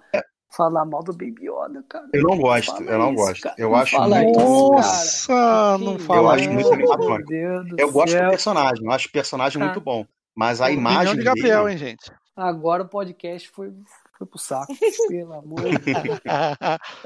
falar 0.50 0.84
mal 0.84 1.02
do 1.02 1.12
Baby 1.12 1.48
Yoda, 1.48 1.84
cara. 1.88 2.08
Eu 2.12 2.22
não 2.22 2.38
gosto, 2.38 2.82
eu 2.82 2.98
não 2.98 3.12
isso, 3.12 3.22
gosto. 3.24 3.42
Cara. 3.42 3.54
Eu 3.58 3.70
não 3.70 3.76
acho 3.76 4.00
muito. 4.00 4.38
Nossa, 4.38 5.78
não 5.78 5.98
fala 5.98 6.20
Eu 6.20 6.30
acho 6.30 6.50
muito 6.50 6.72
animatrônico. 6.72 7.32
Eu 7.78 7.92
gosto 7.92 8.14
do 8.16 8.28
personagem, 8.28 8.84
eu 8.84 8.90
acho 8.90 9.08
o 9.08 9.12
personagem 9.12 9.58
tá. 9.58 9.64
muito 9.64 9.80
bom. 9.80 10.06
Mas 10.34 10.60
a 10.60 10.70
imagem. 10.70 11.16
de 11.16 11.24
Gabriel, 11.24 11.64
dele... 11.64 11.72
hein, 11.72 11.78
gente? 11.78 12.12
Agora 12.36 12.82
o 12.84 12.88
podcast 12.88 13.48
foi, 13.50 13.72
foi 14.20 14.26
pro 14.26 14.38
saco. 14.38 14.66
Pelo 15.08 15.32
amor 15.32 15.62
de 15.62 15.78
Deus. 15.78 16.20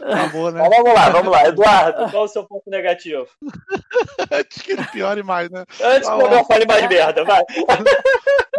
Acabou, 0.02 0.50
né? 0.50 0.60
Mas 0.60 0.76
vamos 0.76 0.94
lá, 0.94 1.10
vamos 1.10 1.32
lá. 1.32 1.46
Eduardo, 1.46 2.10
qual 2.10 2.24
o 2.24 2.28
seu 2.28 2.44
ponto 2.44 2.68
negativo? 2.68 3.26
Antes 4.32 4.62
que 4.62 4.72
ele 4.72 4.84
piore 4.86 5.22
mais, 5.22 5.48
né? 5.48 5.64
Antes 5.80 6.08
que 6.08 6.14
eu 6.14 6.44
fale 6.44 6.66
mais 6.66 6.88
merda, 6.88 7.24
vai. 7.24 7.42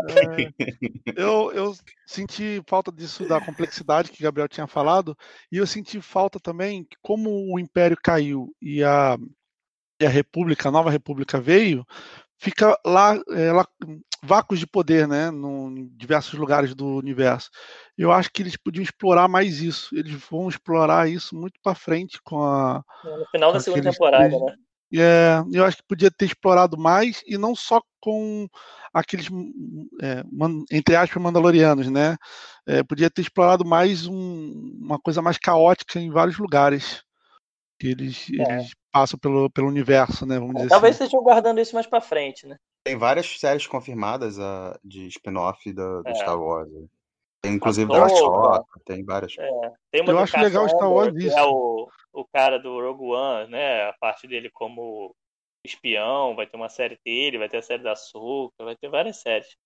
É, 0.07 1.21
eu, 1.21 1.51
eu 1.51 1.73
senti 2.05 2.61
falta 2.67 2.91
disso, 2.91 3.27
da 3.27 3.41
complexidade 3.41 4.11
que 4.11 4.21
o 4.21 4.23
Gabriel 4.23 4.47
tinha 4.47 4.67
falado, 4.67 5.17
e 5.51 5.57
eu 5.57 5.67
senti 5.67 5.99
falta 5.99 6.39
também 6.39 6.85
que, 6.85 6.95
como 7.01 7.53
o 7.53 7.59
Império 7.59 7.97
caiu 8.01 8.55
e 8.61 8.83
a, 8.83 9.17
e 9.99 10.05
a 10.05 10.09
República, 10.09 10.69
a 10.69 10.71
nova 10.71 10.89
República 10.89 11.41
veio, 11.41 11.85
fica 12.37 12.79
lá, 12.85 13.19
é, 13.31 13.51
lá 13.51 13.67
vácuos 14.25 14.59
de 14.59 14.67
poder, 14.67 15.07
né, 15.07 15.29
em 15.29 15.87
diversos 15.95 16.33
lugares 16.33 16.73
do 16.73 16.85
universo. 16.85 17.49
Eu 17.97 18.11
acho 18.11 18.29
que 18.31 18.41
eles 18.41 18.57
podiam 18.57 18.83
explorar 18.83 19.27
mais 19.27 19.61
isso. 19.61 19.95
Eles 19.95 20.13
vão 20.29 20.49
explorar 20.49 21.09
isso 21.09 21.35
muito 21.35 21.59
para 21.63 21.75
frente 21.75 22.19
com 22.23 22.43
a 22.43 22.83
no 23.03 23.25
final 23.27 23.53
da 23.53 23.59
segunda 23.59 23.91
temporada, 23.91 24.37
né? 24.39 24.55
É, 24.93 25.43
eu 25.51 25.65
acho 25.65 25.77
que 25.77 25.83
podia 25.87 26.11
ter 26.11 26.25
explorado 26.25 26.77
mais 26.77 27.21
e 27.25 27.37
não 27.37 27.55
só 27.55 27.81
com 27.99 28.47
aqueles, 28.93 29.27
é, 30.01 30.23
entre 30.71 30.95
aspas, 30.95 31.21
mandalorianos, 31.21 31.89
né? 31.89 32.15
É, 32.67 32.83
podia 32.83 33.09
ter 33.09 33.21
explorado 33.21 33.65
mais 33.65 34.05
um, 34.07 34.77
uma 34.79 34.99
coisa 34.99 35.21
mais 35.21 35.37
caótica 35.37 35.99
em 35.99 36.11
vários 36.11 36.37
lugares 36.37 37.03
que 37.79 37.87
eles, 37.87 38.27
é. 38.39 38.53
eles 38.53 38.71
passam 38.91 39.19
pelo, 39.19 39.49
pelo 39.49 39.67
universo, 39.67 40.25
né? 40.25 40.39
Vamos 40.39 40.55
dizer 40.55 40.69
Talvez 40.69 40.95
assim. 40.95 41.03
estejam 41.05 41.23
guardando 41.23 41.59
isso 41.59 41.75
mais 41.75 41.87
para 41.87 41.99
frente, 41.99 42.47
né? 42.47 42.55
Tem 42.85 42.95
várias 42.95 43.39
séries 43.39 43.65
confirmadas 43.65 44.37
uh, 44.37 44.79
de 44.83 45.07
spin-off 45.07 45.73
do, 45.73 46.03
do 46.03 46.15
Star 46.15 46.39
Wars. 46.39 46.71
Né? 46.71 46.85
Tem 47.41 47.53
inclusive 47.53 47.91
da 47.91 48.07
Shock, 48.07 48.65
tem 48.85 49.03
várias. 49.03 49.35
É, 49.39 49.71
tem 49.91 50.01
uma 50.01 50.11
Eu 50.11 50.19
acho 50.19 50.39
legal 50.39 50.69
Star 50.69 50.91
Wars 50.91 51.15
isso. 51.15 51.35
É 51.35 51.43
o, 51.43 51.89
o 52.13 52.25
cara 52.25 52.59
do 52.59 52.79
Rogue 52.79 53.05
One, 53.05 53.49
né? 53.49 53.89
A 53.89 53.93
parte 53.93 54.27
dele 54.27 54.51
como 54.53 55.15
espião, 55.65 56.35
vai 56.35 56.45
ter 56.45 56.55
uma 56.57 56.69
série 56.69 56.99
dele, 57.03 57.39
vai 57.39 57.49
ter 57.49 57.57
a 57.57 57.61
série 57.63 57.81
da 57.81 57.93
Açúcar, 57.93 58.65
vai 58.65 58.75
ter 58.75 58.87
várias 58.87 59.17
séries. 59.17 59.57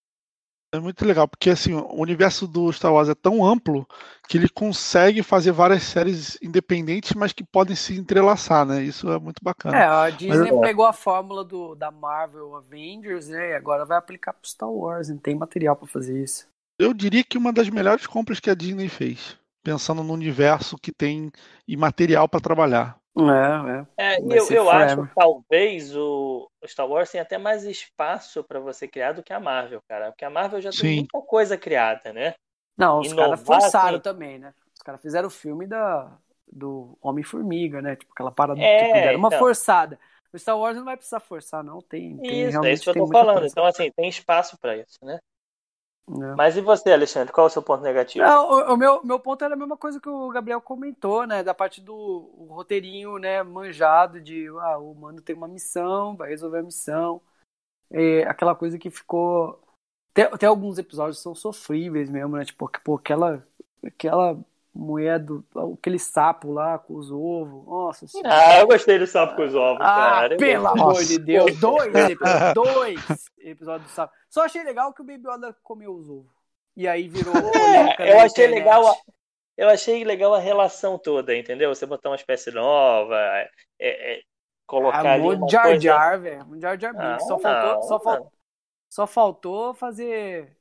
É 0.72 0.80
muito 0.80 1.04
legal, 1.04 1.28
porque 1.28 1.50
assim, 1.50 1.74
o 1.74 2.00
universo 2.00 2.48
do 2.48 2.72
Star 2.72 2.94
Wars 2.94 3.10
é 3.10 3.16
tão 3.16 3.44
amplo 3.44 3.88
que 4.28 4.38
ele 4.38 4.48
consegue 4.48 5.24
fazer 5.24 5.52
várias 5.52 5.82
séries 5.82 6.38
independentes, 6.44 7.14
mas 7.14 7.34
que 7.34 7.44
podem 7.44 7.76
se 7.76 7.98
entrelaçar, 7.98 8.64
né? 8.68 8.84
Isso 8.84 9.12
é 9.12 9.18
muito 9.18 9.40
bacana. 9.42 9.76
É, 9.76 9.86
a 9.86 10.10
Disney 10.12 10.52
mas, 10.52 10.62
pegou 10.62 10.86
a 10.86 10.94
fórmula 10.94 11.44
do, 11.44 11.74
da 11.74 11.90
Marvel 11.90 12.56
Avengers, 12.56 13.28
né? 13.30 13.50
E 13.50 13.56
agora 13.56 13.84
vai 13.84 13.98
aplicar 13.98 14.34
pro 14.34 14.48
Star 14.48 14.70
Wars, 14.70 15.10
não 15.10 15.18
tem 15.18 15.34
material 15.34 15.76
para 15.76 15.88
fazer 15.88 16.24
isso. 16.24 16.48
Eu 16.78 16.94
diria 16.94 17.24
que 17.24 17.38
uma 17.38 17.52
das 17.52 17.68
melhores 17.68 18.06
compras 18.06 18.40
que 18.40 18.52
a 18.52 18.56
Disney 18.56 18.90
fez, 18.90 19.36
pensando 19.64 20.04
no 20.04 20.14
universo 20.14 20.78
que 20.78 20.92
tem 20.92 21.32
e 21.68 21.76
material 21.76 22.30
para 22.30 22.40
trabalhar. 22.40 22.99
É, 23.18 24.04
é. 24.04 24.16
é 24.16 24.20
eu, 24.22 24.48
eu 24.50 24.70
acho 24.70 25.08
que 25.08 25.16
talvez 25.16 25.96
o 25.96 26.50
Star 26.66 26.88
Wars 26.88 27.12
tenha 27.12 27.24
até 27.24 27.38
mais 27.38 27.64
espaço 27.64 28.44
para 28.44 28.60
você 28.60 28.88
criar 28.88 29.14
do 29.14 29.24
que 29.24 29.34
a 29.34 29.40
Marvel, 29.40 29.82
cara. 29.88 30.12
Porque 30.12 30.26
a 30.26 30.30
Marvel 30.30 30.62
já 30.62 30.72
Sim. 30.72 30.82
tem 30.82 30.96
muita 30.98 31.22
coisa 31.22 31.58
criada, 31.58 32.14
né? 32.14 32.34
Não, 32.78 33.00
os 33.00 33.12
caras 33.12 33.42
forçaram 33.42 33.96
assim... 33.96 34.04
também, 34.04 34.40
né? 34.40 34.54
Os 34.74 34.82
caras 34.82 35.02
fizeram 35.02 35.28
o 35.28 35.32
filme 35.32 35.68
da, 35.68 36.18
do 36.52 36.98
Homem-Formiga, 37.02 37.82
né? 37.82 37.96
Tipo, 37.96 38.14
aquela 38.14 38.32
parada 38.32 38.62
é, 38.62 38.84
tipo, 38.84 38.94
deram 38.94 39.20
uma 39.20 39.28
então... 39.28 39.40
forçada. 39.40 40.00
O 40.32 40.38
Star 40.38 40.58
Wars 40.58 40.78
não 40.78 40.86
vai 40.86 40.96
precisar 40.96 41.20
forçar, 41.20 41.64
não. 41.64 41.82
Tem, 41.82 42.16
tem 42.18 42.48
isso, 42.48 42.64
é 42.64 42.72
isso 42.72 42.84
que 42.84 42.90
eu 42.90 43.06
tô 43.06 43.08
falando. 43.08 43.46
Então, 43.46 43.66
assim, 43.66 43.92
tem 43.92 44.08
espaço 44.08 44.58
para 44.60 44.78
isso, 44.78 44.98
né? 45.04 45.20
É. 46.10 46.36
Mas 46.36 46.58
e 46.58 46.62
você, 46.62 46.92
Alexandre? 46.92 47.32
Qual 47.32 47.46
é 47.46 47.50
o 47.50 47.52
seu 47.52 47.62
ponto 47.62 47.84
negativo? 47.84 48.26
Não, 48.26 48.50
o, 48.50 48.74
o, 48.74 48.78
meu, 48.78 49.04
meu 49.04 49.20
ponto 49.20 49.44
era 49.46 49.54
a 49.54 49.58
mesma 49.58 49.78
coisa 49.78 50.00
que 50.00 50.10
o 50.10 50.30
Gabriel 50.30 50.60
comentou, 50.60 51.28
né? 51.28 51.44
Da 51.44 51.54
parte 51.54 51.80
do 51.80 52.48
roteirinho, 52.50 53.18
né? 53.18 53.44
Manjado 53.44 54.20
de 54.20 54.48
ah, 54.48 54.78
o 54.80 54.96
mano 54.96 55.22
tem 55.22 55.36
uma 55.36 55.48
missão, 55.48 56.16
vai 56.16 56.30
resolver 56.30 56.60
a 56.60 56.64
missão. 56.64 57.22
É, 57.92 58.24
aquela 58.24 58.56
coisa 58.56 58.80
que 58.80 58.90
ficou. 58.90 59.62
Até, 60.12 60.24
até 60.24 60.46
alguns 60.48 60.80
episódios 60.80 61.22
são 61.22 61.36
sofríveis 61.36 62.10
mesmo, 62.10 62.36
né? 62.36 62.44
Tipo, 62.44 62.70
pô, 62.84 62.96
aquela, 62.96 63.46
aquela 63.86 64.38
mulher 64.74 65.20
do. 65.20 65.46
aquele 65.78 66.00
sapo 66.00 66.52
lá 66.52 66.78
com 66.78 66.96
os 66.96 67.12
ovos. 67.12 67.66
Nossa 67.66 68.08
senhora. 68.08 68.30
Ah, 68.32 68.60
eu 68.60 68.68
gostei 68.68 69.00
do 69.00 69.08
sapo 69.08 69.36
com 69.36 69.44
os 69.44 69.56
ovos, 69.56 69.82
ah, 69.82 69.86
cara. 69.86 70.38
Pelo 70.38 70.68
amor 70.68 71.04
de 71.04 71.18
Deus, 71.18 71.60
dois 71.60 71.94
episódios, 72.10 72.54
dois 72.54 73.30
episódios 73.40 73.92
do 73.92 73.94
sapo. 73.94 74.14
Só 74.30 74.46
achei 74.46 74.64
legal 74.64 74.94
que 74.94 75.02
o 75.02 75.06
Baby 75.06 75.28
Yoda 75.28 75.56
comeu 75.64 75.94
os 75.94 76.10
ovos. 76.10 76.32
E 76.76 76.88
aí 76.88 77.08
virou. 77.08 77.34
É, 77.36 78.14
eu 78.14 78.20
achei 78.20 78.48
legal. 78.48 78.88
A, 78.88 78.96
eu 79.58 79.68
achei 79.68 80.04
legal 80.06 80.34
a 80.34 80.40
relação 80.40 80.98
toda, 80.98 81.36
entendeu? 81.36 81.74
Você 81.74 81.86
botar 81.86 82.10
uma 82.10 82.16
espécie 82.16 82.52
nova, 82.52 83.16
é, 83.18 83.50
é, 83.80 84.22
colocar 84.66 85.06
ah, 85.06 85.14
ali. 85.14 85.28
Um 85.28 85.50
Jar 85.50 85.64
coisa... 85.64 85.82
Jar, 85.82 86.22
velho. 86.22 86.46
Um 86.46 86.60
Jar 86.60 86.80
Jar 86.80 86.94
Binks. 86.94 87.28
Só, 87.28 87.38
faltou, 87.40 87.82
só, 87.82 88.00
faltou, 88.00 88.32
só 88.90 89.08
faltou 89.08 89.74
fazer 89.74 90.56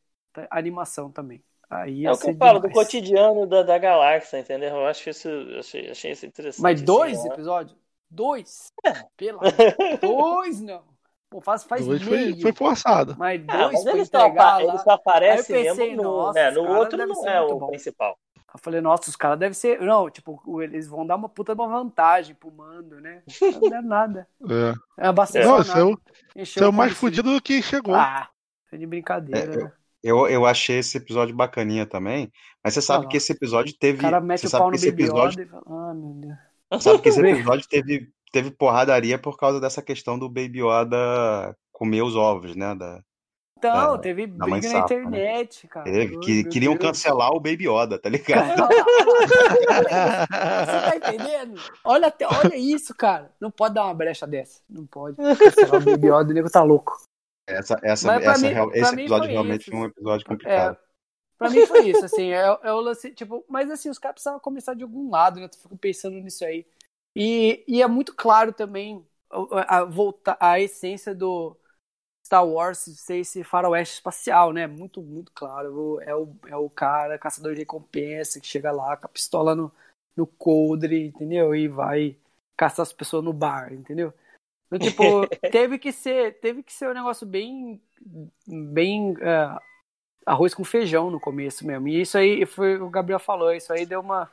animação 0.50 1.12
também. 1.12 1.44
Aí 1.70 2.06
é 2.06 2.12
o 2.12 2.16
que 2.16 2.30
eu 2.30 2.36
falo, 2.36 2.60
do 2.60 2.70
cotidiano 2.70 3.46
da, 3.46 3.62
da 3.62 3.76
galáxia, 3.76 4.38
entendeu? 4.38 4.70
Eu 4.70 4.86
acho 4.86 5.10
isso, 5.10 5.28
achei, 5.58 5.90
achei 5.90 6.12
isso 6.12 6.24
interessante. 6.24 6.62
Mas 6.62 6.80
dois 6.80 7.18
assim, 7.18 7.28
episódios? 7.28 7.76
Dois? 8.10 8.72
É. 8.84 9.04
Pela... 9.16 9.40
dois 10.00 10.60
não. 10.62 10.82
Pô, 11.28 11.42
faz, 11.42 11.64
faz 11.64 11.84
dois 11.84 12.02
meio. 12.02 12.32
Foi, 12.32 12.42
foi 12.42 12.52
forçado. 12.52 13.14
Mas 13.18 13.44
dois 13.44 13.60
ah, 13.60 13.70
mas 13.70 13.86
ele, 13.86 14.04
só, 14.06 14.26
lá. 14.28 14.62
ele 14.62 14.78
só 14.78 14.90
aparece 14.92 15.52
pensei, 15.52 15.90
mesmo 15.90 16.02
no, 16.02 16.32
né, 16.32 16.50
no 16.50 16.62
outro 16.62 17.06
não 17.06 17.28
é 17.28 17.40
o 17.42 17.58
bom. 17.58 17.66
principal. 17.68 18.18
Eu 18.54 18.58
falei, 18.58 18.80
nossa, 18.80 19.10
os 19.10 19.16
caras 19.16 19.38
devem 19.38 19.52
ser. 19.52 19.78
Não, 19.82 20.08
tipo, 20.08 20.62
eles 20.62 20.88
vão 20.88 21.06
dar 21.06 21.16
uma 21.16 21.28
puta 21.28 21.52
uma 21.52 21.68
vantagem 21.68 22.34
pro 22.34 22.50
mando, 22.50 22.98
né? 22.98 23.22
Não 23.60 23.76
é 23.76 23.82
nada. 23.82 24.26
É. 24.96 25.08
É 25.08 25.12
bastante. 25.12 25.44
Não, 25.46 25.58
você 26.34 26.64
é 26.64 26.66
o 26.66 26.72
mais 26.72 26.94
fudido 26.94 27.30
do 27.30 27.42
que 27.42 27.60
chegou. 27.60 27.94
Ah, 27.94 28.30
foi 28.70 28.78
de 28.78 28.86
brincadeira, 28.86 29.52
é, 29.52 29.64
né? 29.64 29.72
Eu, 30.02 30.28
eu 30.28 30.46
achei 30.46 30.78
esse 30.78 30.96
episódio 30.96 31.34
bacaninha 31.34 31.84
também, 31.84 32.30
mas 32.62 32.74
você 32.74 32.82
sabe 32.82 33.06
ah, 33.06 33.08
que 33.08 33.16
esse 33.16 33.32
episódio 33.32 33.76
teve. 33.78 33.98
O 33.98 34.02
cara 34.02 34.20
mete 34.20 34.46
o 34.46 34.48
sabe 34.48 34.62
pau 34.62 34.70
que 34.70 34.76
no 34.76 34.76
esse 34.76 34.88
episódio. 34.88 35.48
Fala, 35.48 35.62
ah, 35.66 35.94
meu 35.94 36.12
Deus. 36.14 36.38
Sabe 36.82 36.98
que 37.00 37.08
esse 37.08 37.20
episódio 37.26 37.66
teve, 37.66 38.10
teve 38.30 38.50
porradaria 38.50 39.18
por 39.18 39.38
causa 39.38 39.58
dessa 39.58 39.80
questão 39.80 40.18
do 40.18 40.28
Baby 40.28 40.60
Yoda 40.62 41.56
comer 41.72 42.02
os 42.02 42.14
ovos, 42.14 42.54
né? 42.54 42.74
Da, 42.74 43.00
então, 43.58 43.92
da, 43.92 43.98
teve 43.98 44.26
briga 44.26 44.68
na 44.68 44.74
né? 44.74 44.78
internet, 44.78 45.64
né? 45.64 45.70
cara. 45.70 45.84
Teve, 45.84 46.18
que, 46.20 46.44
queriam 46.44 46.76
Deus. 46.76 46.86
cancelar 46.90 47.30
o 47.32 47.40
Baby 47.40 47.68
Yoda, 47.68 47.98
tá 47.98 48.08
ligado? 48.08 48.68
Você 50.66 50.80
tá 50.80 50.96
entendendo? 50.96 51.60
Olha, 51.84 52.14
olha 52.44 52.56
isso, 52.56 52.94
cara. 52.94 53.32
Não 53.40 53.50
pode 53.50 53.74
dar 53.74 53.86
uma 53.86 53.94
brecha 53.94 54.26
dessa. 54.26 54.60
Não 54.70 54.86
pode. 54.86 55.16
Cancelar 55.16 55.82
o 55.82 55.84
Baby 55.84 56.06
Yoda, 56.06 56.30
o 56.30 56.34
nego 56.34 56.50
tá 56.50 56.62
louco. 56.62 56.96
Essa, 57.48 57.78
essa, 57.82 58.12
essa 58.12 58.46
mim, 58.46 58.52
real, 58.52 58.70
esse 58.74 58.94
episódio 58.94 59.30
realmente 59.30 59.70
foi 59.70 59.78
um 59.78 59.84
episódio 59.86 60.26
complicado. 60.26 60.76
É, 60.76 60.78
pra 61.38 61.50
mim 61.50 61.66
foi 61.66 61.88
isso, 61.88 62.04
assim, 62.04 62.30
é, 62.30 62.58
é 62.62 62.72
o 62.72 62.80
lance, 62.80 63.10
tipo, 63.12 63.44
mas 63.48 63.70
assim, 63.70 63.88
os 63.88 63.98
caras 63.98 64.14
precisavam 64.14 64.38
começar 64.38 64.74
de 64.74 64.82
algum 64.82 65.10
lado, 65.10 65.40
né? 65.40 65.46
Eu 65.46 65.58
fico 65.58 65.76
pensando 65.78 66.20
nisso 66.20 66.44
aí. 66.44 66.66
E, 67.16 67.64
e 67.66 67.82
é 67.82 67.86
muito 67.86 68.14
claro 68.14 68.52
também 68.52 69.04
a, 69.30 69.78
a, 69.78 70.52
a 70.52 70.60
essência 70.60 71.14
do 71.14 71.56
Star 72.24 72.46
Wars 72.46 72.78
ser 72.78 73.16
esse 73.16 73.42
faroeste 73.42 73.94
espacial, 73.94 74.52
né? 74.52 74.66
Muito, 74.66 75.00
muito 75.00 75.32
claro. 75.32 76.00
É 76.02 76.14
o, 76.14 76.36
é 76.46 76.56
o 76.56 76.68
cara, 76.68 77.18
caçador 77.18 77.54
de 77.54 77.60
recompensa, 77.60 78.38
que 78.40 78.46
chega 78.46 78.70
lá 78.70 78.96
com 78.96 79.06
a 79.06 79.08
pistola 79.08 79.54
no, 79.54 79.72
no 80.14 80.26
coldre, 80.26 81.06
entendeu? 81.06 81.54
E 81.54 81.68
vai 81.68 82.16
caçar 82.56 82.82
as 82.82 82.92
pessoas 82.92 83.24
no 83.24 83.32
bar, 83.32 83.72
entendeu? 83.72 84.12
Tipo, 84.76 85.26
teve 85.50 85.78
que 85.78 85.92
ser, 85.92 86.38
teve 86.40 86.62
que 86.62 86.72
ser 86.72 86.90
um 86.90 86.94
negócio 86.94 87.26
bem, 87.26 87.80
bem 88.46 89.12
uh, 89.12 89.58
arroz 90.26 90.52
com 90.52 90.64
feijão 90.64 91.10
no 91.10 91.20
começo 91.20 91.66
mesmo. 91.66 91.88
E 91.88 92.00
isso 92.00 92.18
aí, 92.18 92.44
foi 92.44 92.80
o 92.80 92.90
Gabriel 92.90 93.18
falou, 93.18 93.52
isso 93.54 93.72
aí 93.72 93.86
deu 93.86 94.00
uma, 94.00 94.30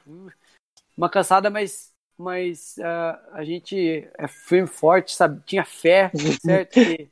uma 0.98 1.10
cansada, 1.10 1.50
mas, 1.50 1.93
mas 2.17 2.76
uh, 2.80 3.34
a 3.34 3.43
gente 3.45 4.10
é 4.17 4.28
firme, 4.28 4.67
forte, 4.67 5.15
sabe? 5.15 5.41
Tinha 5.45 5.63
fé, 5.63 6.12
certo? 6.41 6.74
Que, 6.74 7.10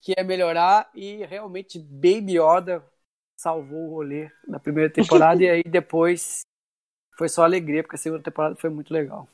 que 0.00 0.14
ia 0.16 0.22
melhorar 0.22 0.90
e 0.94 1.24
realmente 1.24 1.78
Baby 1.78 2.38
Yoda 2.38 2.84
salvou 3.36 3.88
o 3.88 3.94
rolê 3.94 4.30
da 4.46 4.60
primeira 4.60 4.90
temporada 4.90 5.42
e 5.42 5.48
aí 5.48 5.62
depois 5.62 6.42
foi 7.16 7.28
só 7.28 7.42
alegria, 7.42 7.82
porque 7.82 7.96
a 7.96 7.98
segunda 7.98 8.22
temporada 8.22 8.54
foi 8.56 8.70
muito 8.70 8.92
legal. 8.92 9.28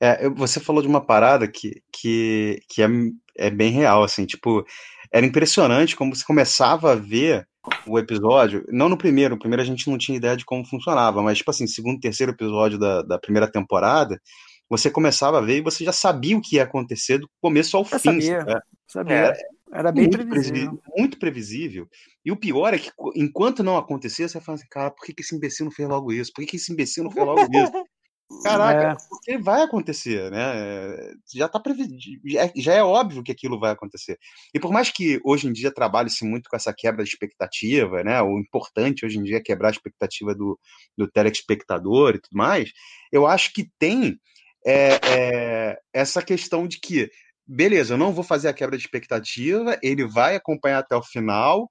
É, 0.00 0.28
você 0.28 0.60
falou 0.60 0.82
de 0.82 0.88
uma 0.88 1.00
parada 1.00 1.48
que, 1.48 1.82
que, 1.92 2.60
que 2.68 2.82
é, 2.82 2.88
é 3.36 3.50
bem 3.50 3.70
real, 3.70 4.02
assim, 4.02 4.26
tipo, 4.26 4.64
era 5.12 5.24
impressionante 5.24 5.96
como 5.96 6.14
você 6.14 6.24
começava 6.24 6.92
a 6.92 6.96
ver 6.96 7.46
o 7.86 7.98
episódio, 7.98 8.64
não 8.68 8.88
no 8.88 8.98
primeiro, 8.98 9.36
o 9.36 9.38
primeiro 9.38 9.62
a 9.62 9.64
gente 9.64 9.88
não 9.88 9.96
tinha 9.96 10.16
ideia 10.16 10.36
de 10.36 10.44
como 10.44 10.66
funcionava, 10.66 11.22
mas, 11.22 11.38
tipo 11.38 11.50
assim, 11.50 11.66
segundo, 11.66 12.00
terceiro 12.00 12.32
episódio 12.32 12.78
da, 12.78 13.02
da 13.02 13.18
primeira 13.18 13.50
temporada, 13.50 14.20
você 14.68 14.90
começava 14.90 15.38
a 15.38 15.40
ver 15.40 15.58
e 15.58 15.62
você 15.62 15.84
já 15.84 15.92
sabia 15.92 16.36
o 16.36 16.40
que 16.40 16.56
ia 16.56 16.64
acontecer 16.64 17.18
do 17.18 17.28
começo 17.40 17.76
ao 17.76 17.84
Eu 17.90 17.98
fim. 17.98 18.20
Sabia, 18.20 18.62
sabia. 18.88 19.14
Era, 19.14 19.36
era 19.72 19.92
bem 19.92 20.04
muito 20.04 20.18
previsível. 20.18 20.52
previsível. 20.52 20.82
Muito 20.96 21.18
previsível. 21.18 21.88
E 22.24 22.32
o 22.32 22.36
pior 22.36 22.74
é 22.74 22.78
que, 22.78 22.90
enquanto 23.14 23.62
não 23.62 23.76
acontecia, 23.76 24.28
você 24.28 24.40
fala 24.40 24.56
assim, 24.56 24.68
cara, 24.70 24.90
por 24.90 25.04
que, 25.04 25.14
que 25.14 25.22
esse 25.22 25.34
imbecil 25.34 25.64
não 25.64 25.72
fez 25.72 25.88
logo 25.88 26.12
isso? 26.12 26.32
Por 26.34 26.42
que, 26.42 26.50
que 26.52 26.56
esse 26.56 26.72
imbecil 26.72 27.04
não 27.04 27.10
fez 27.10 27.24
logo 27.24 27.40
isso? 27.40 27.72
Caraca, 28.42 28.92
é. 28.92 29.08
porque 29.08 29.38
vai 29.38 29.62
acontecer, 29.62 30.30
né? 30.30 31.14
Já 31.32 31.48
tá 31.48 31.60
previsto, 31.60 31.94
já, 32.24 32.50
já, 32.56 32.72
é 32.72 32.82
óbvio 32.82 33.22
que 33.22 33.30
aquilo 33.30 33.60
vai 33.60 33.70
acontecer. 33.70 34.18
E 34.52 34.58
por 34.58 34.72
mais 34.72 34.90
que 34.90 35.20
hoje 35.24 35.46
em 35.46 35.52
dia 35.52 35.72
trabalhe-se 35.72 36.24
muito 36.24 36.48
com 36.48 36.56
essa 36.56 36.72
quebra 36.72 37.04
de 37.04 37.10
expectativa, 37.10 38.02
né? 38.02 38.20
O 38.22 38.38
importante 38.38 39.04
hoje 39.04 39.18
em 39.18 39.22
dia 39.22 39.36
é 39.36 39.42
quebrar 39.42 39.68
a 39.68 39.72
expectativa 39.72 40.34
do, 40.34 40.58
do 40.96 41.06
telespectador 41.06 42.14
e 42.14 42.20
tudo 42.20 42.36
mais, 42.36 42.70
eu 43.12 43.26
acho 43.26 43.52
que 43.52 43.68
tem 43.78 44.18
é, 44.66 44.98
é, 45.06 45.78
essa 45.92 46.22
questão 46.22 46.66
de 46.66 46.80
que, 46.80 47.10
beleza, 47.46 47.94
eu 47.94 47.98
não 47.98 48.12
vou 48.12 48.24
fazer 48.24 48.48
a 48.48 48.54
quebra 48.54 48.76
de 48.76 48.84
expectativa, 48.84 49.78
ele 49.82 50.06
vai 50.06 50.34
acompanhar 50.34 50.78
até 50.78 50.96
o 50.96 51.02
final 51.02 51.70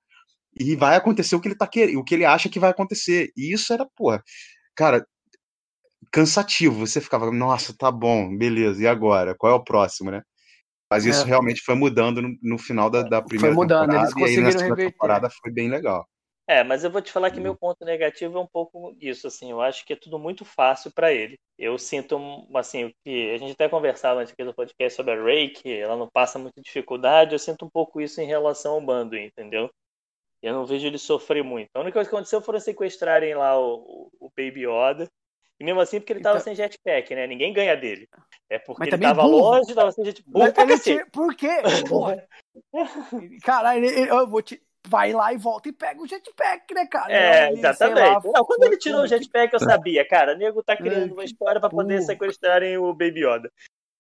e 0.59 0.75
vai 0.75 0.95
acontecer 0.95 1.35
o 1.35 1.41
que 1.41 1.47
ele 1.47 1.57
tá 1.57 1.67
querendo, 1.67 1.99
o 1.99 2.03
que 2.03 2.13
ele 2.13 2.25
acha 2.25 2.49
que 2.49 2.59
vai 2.59 2.69
acontecer. 2.69 3.31
E 3.35 3.53
isso 3.53 3.73
era, 3.73 3.87
pô, 3.95 4.11
cara, 4.75 5.05
cansativo. 6.13 6.85
Você 6.85 7.01
ficava, 7.01 7.31
nossa, 7.31 7.75
tá 7.75 7.91
bom, 7.91 8.37
beleza, 8.37 8.83
e 8.83 8.87
agora? 8.87 9.35
Qual 9.35 9.51
é 9.51 9.55
o 9.55 9.63
próximo, 9.63 10.11
né? 10.11 10.21
Mas 10.89 11.05
isso 11.05 11.23
é. 11.23 11.25
realmente 11.25 11.61
foi 11.61 11.73
mudando 11.73 12.21
no, 12.21 12.37
no 12.39 12.57
final 12.59 12.87
da, 12.87 13.01
da 13.01 13.19
primeira 13.19 13.55
foi 13.55 13.63
mudando, 13.63 13.89
temporada. 13.89 14.05
Eles 14.05 14.13
conseguiram 14.13 14.49
e 14.49 14.63
aí, 14.63 14.69
na 14.69 14.75
temporada 14.75 15.29
foi 15.29 15.51
bem 15.51 15.67
legal. 15.67 16.07
É, 16.47 16.61
mas 16.61 16.83
eu 16.83 16.91
vou 16.91 17.01
te 17.01 17.11
falar 17.11 17.31
que 17.31 17.39
meu 17.39 17.55
ponto 17.55 17.83
negativo 17.85 18.37
é 18.37 18.41
um 18.41 18.45
pouco 18.45 18.95
isso, 18.99 19.27
assim, 19.27 19.49
eu 19.49 19.61
acho 19.61 19.85
que 19.85 19.93
é 19.93 19.95
tudo 19.95 20.19
muito 20.19 20.43
fácil 20.43 20.91
para 20.91 21.11
ele. 21.11 21.39
Eu 21.57 21.79
sinto, 21.79 22.19
assim, 22.53 22.83
o 22.83 22.93
que 23.03 23.31
a 23.31 23.37
gente 23.37 23.53
até 23.53 23.69
conversava 23.69 24.19
antes 24.19 24.33
aqui 24.33 24.43
do 24.43 24.53
podcast 24.53 24.95
sobre 24.95 25.13
a 25.13 25.23
Ray, 25.23 25.49
que 25.49 25.71
ela 25.71 25.95
não 25.95 26.09
passa 26.09 26.37
muita 26.37 26.61
dificuldade, 26.61 27.33
eu 27.33 27.39
sinto 27.39 27.65
um 27.65 27.69
pouco 27.69 28.01
isso 28.01 28.19
em 28.19 28.25
relação 28.25 28.73
ao 28.73 28.81
bando, 28.81 29.15
entendeu? 29.17 29.69
Eu 30.41 30.53
não 30.53 30.65
vejo 30.65 30.85
ele 30.85 30.97
sofrer 30.97 31.43
muito. 31.43 31.69
A 31.73 31.79
única 31.79 31.93
coisa 31.93 32.09
que 32.09 32.15
aconteceu 32.15 32.41
foi 32.41 32.59
sequestrarem 32.59 33.33
lá 33.33 33.57
o, 33.57 34.11
o 34.19 34.29
Baby 34.37 34.67
Yoda, 34.67 35.09
e 35.63 35.65
mesmo 35.65 35.79
assim, 35.79 35.97
porque 35.97 36.11
ele 36.11 36.19
tava 36.19 36.35
então... 36.35 36.43
sem 36.43 36.55
jetpack, 36.55 37.15
né? 37.15 37.25
Ninguém 37.25 37.53
ganha 37.53 37.73
dele. 37.73 38.09
É 38.49 38.59
porque 38.59 38.81
Mas 38.81 38.93
ele 38.93 39.01
tava 39.01 39.21
burro. 39.21 39.37
longe, 39.37 39.73
tava 39.73 39.93
sem 39.93 40.03
jetpack. 40.03 40.53
Pra 40.53 40.77
te... 40.77 41.05
Por 41.09 41.33
quê? 41.35 41.61
Porra. 41.87 42.27
Caralho, 43.41 43.85
eu 43.85 44.27
vou 44.27 44.41
te. 44.41 44.61
Vai 44.85 45.13
lá 45.13 45.31
e 45.31 45.37
volta 45.37 45.69
e 45.69 45.71
pega 45.71 46.01
o 46.01 46.05
jetpack, 46.05 46.73
né, 46.73 46.85
cara? 46.85 47.13
É, 47.13 47.47
ele, 47.47 47.59
exatamente. 47.59 48.27
Lá, 48.27 48.33
Não, 48.33 48.43
quando 48.43 48.65
ele 48.65 48.75
tirou 48.75 49.03
o 49.03 49.07
jetpack, 49.07 49.53
eu 49.53 49.59
sabia, 49.61 50.05
cara. 50.05 50.33
O 50.33 50.37
nego 50.37 50.61
tá 50.61 50.75
criando 50.75 51.13
uma 51.13 51.23
história 51.23 51.61
para 51.61 51.69
poder 51.69 52.01
sequestrarem 52.01 52.77
o 52.77 52.91
Baby 52.91 53.25
Yoda. 53.25 53.49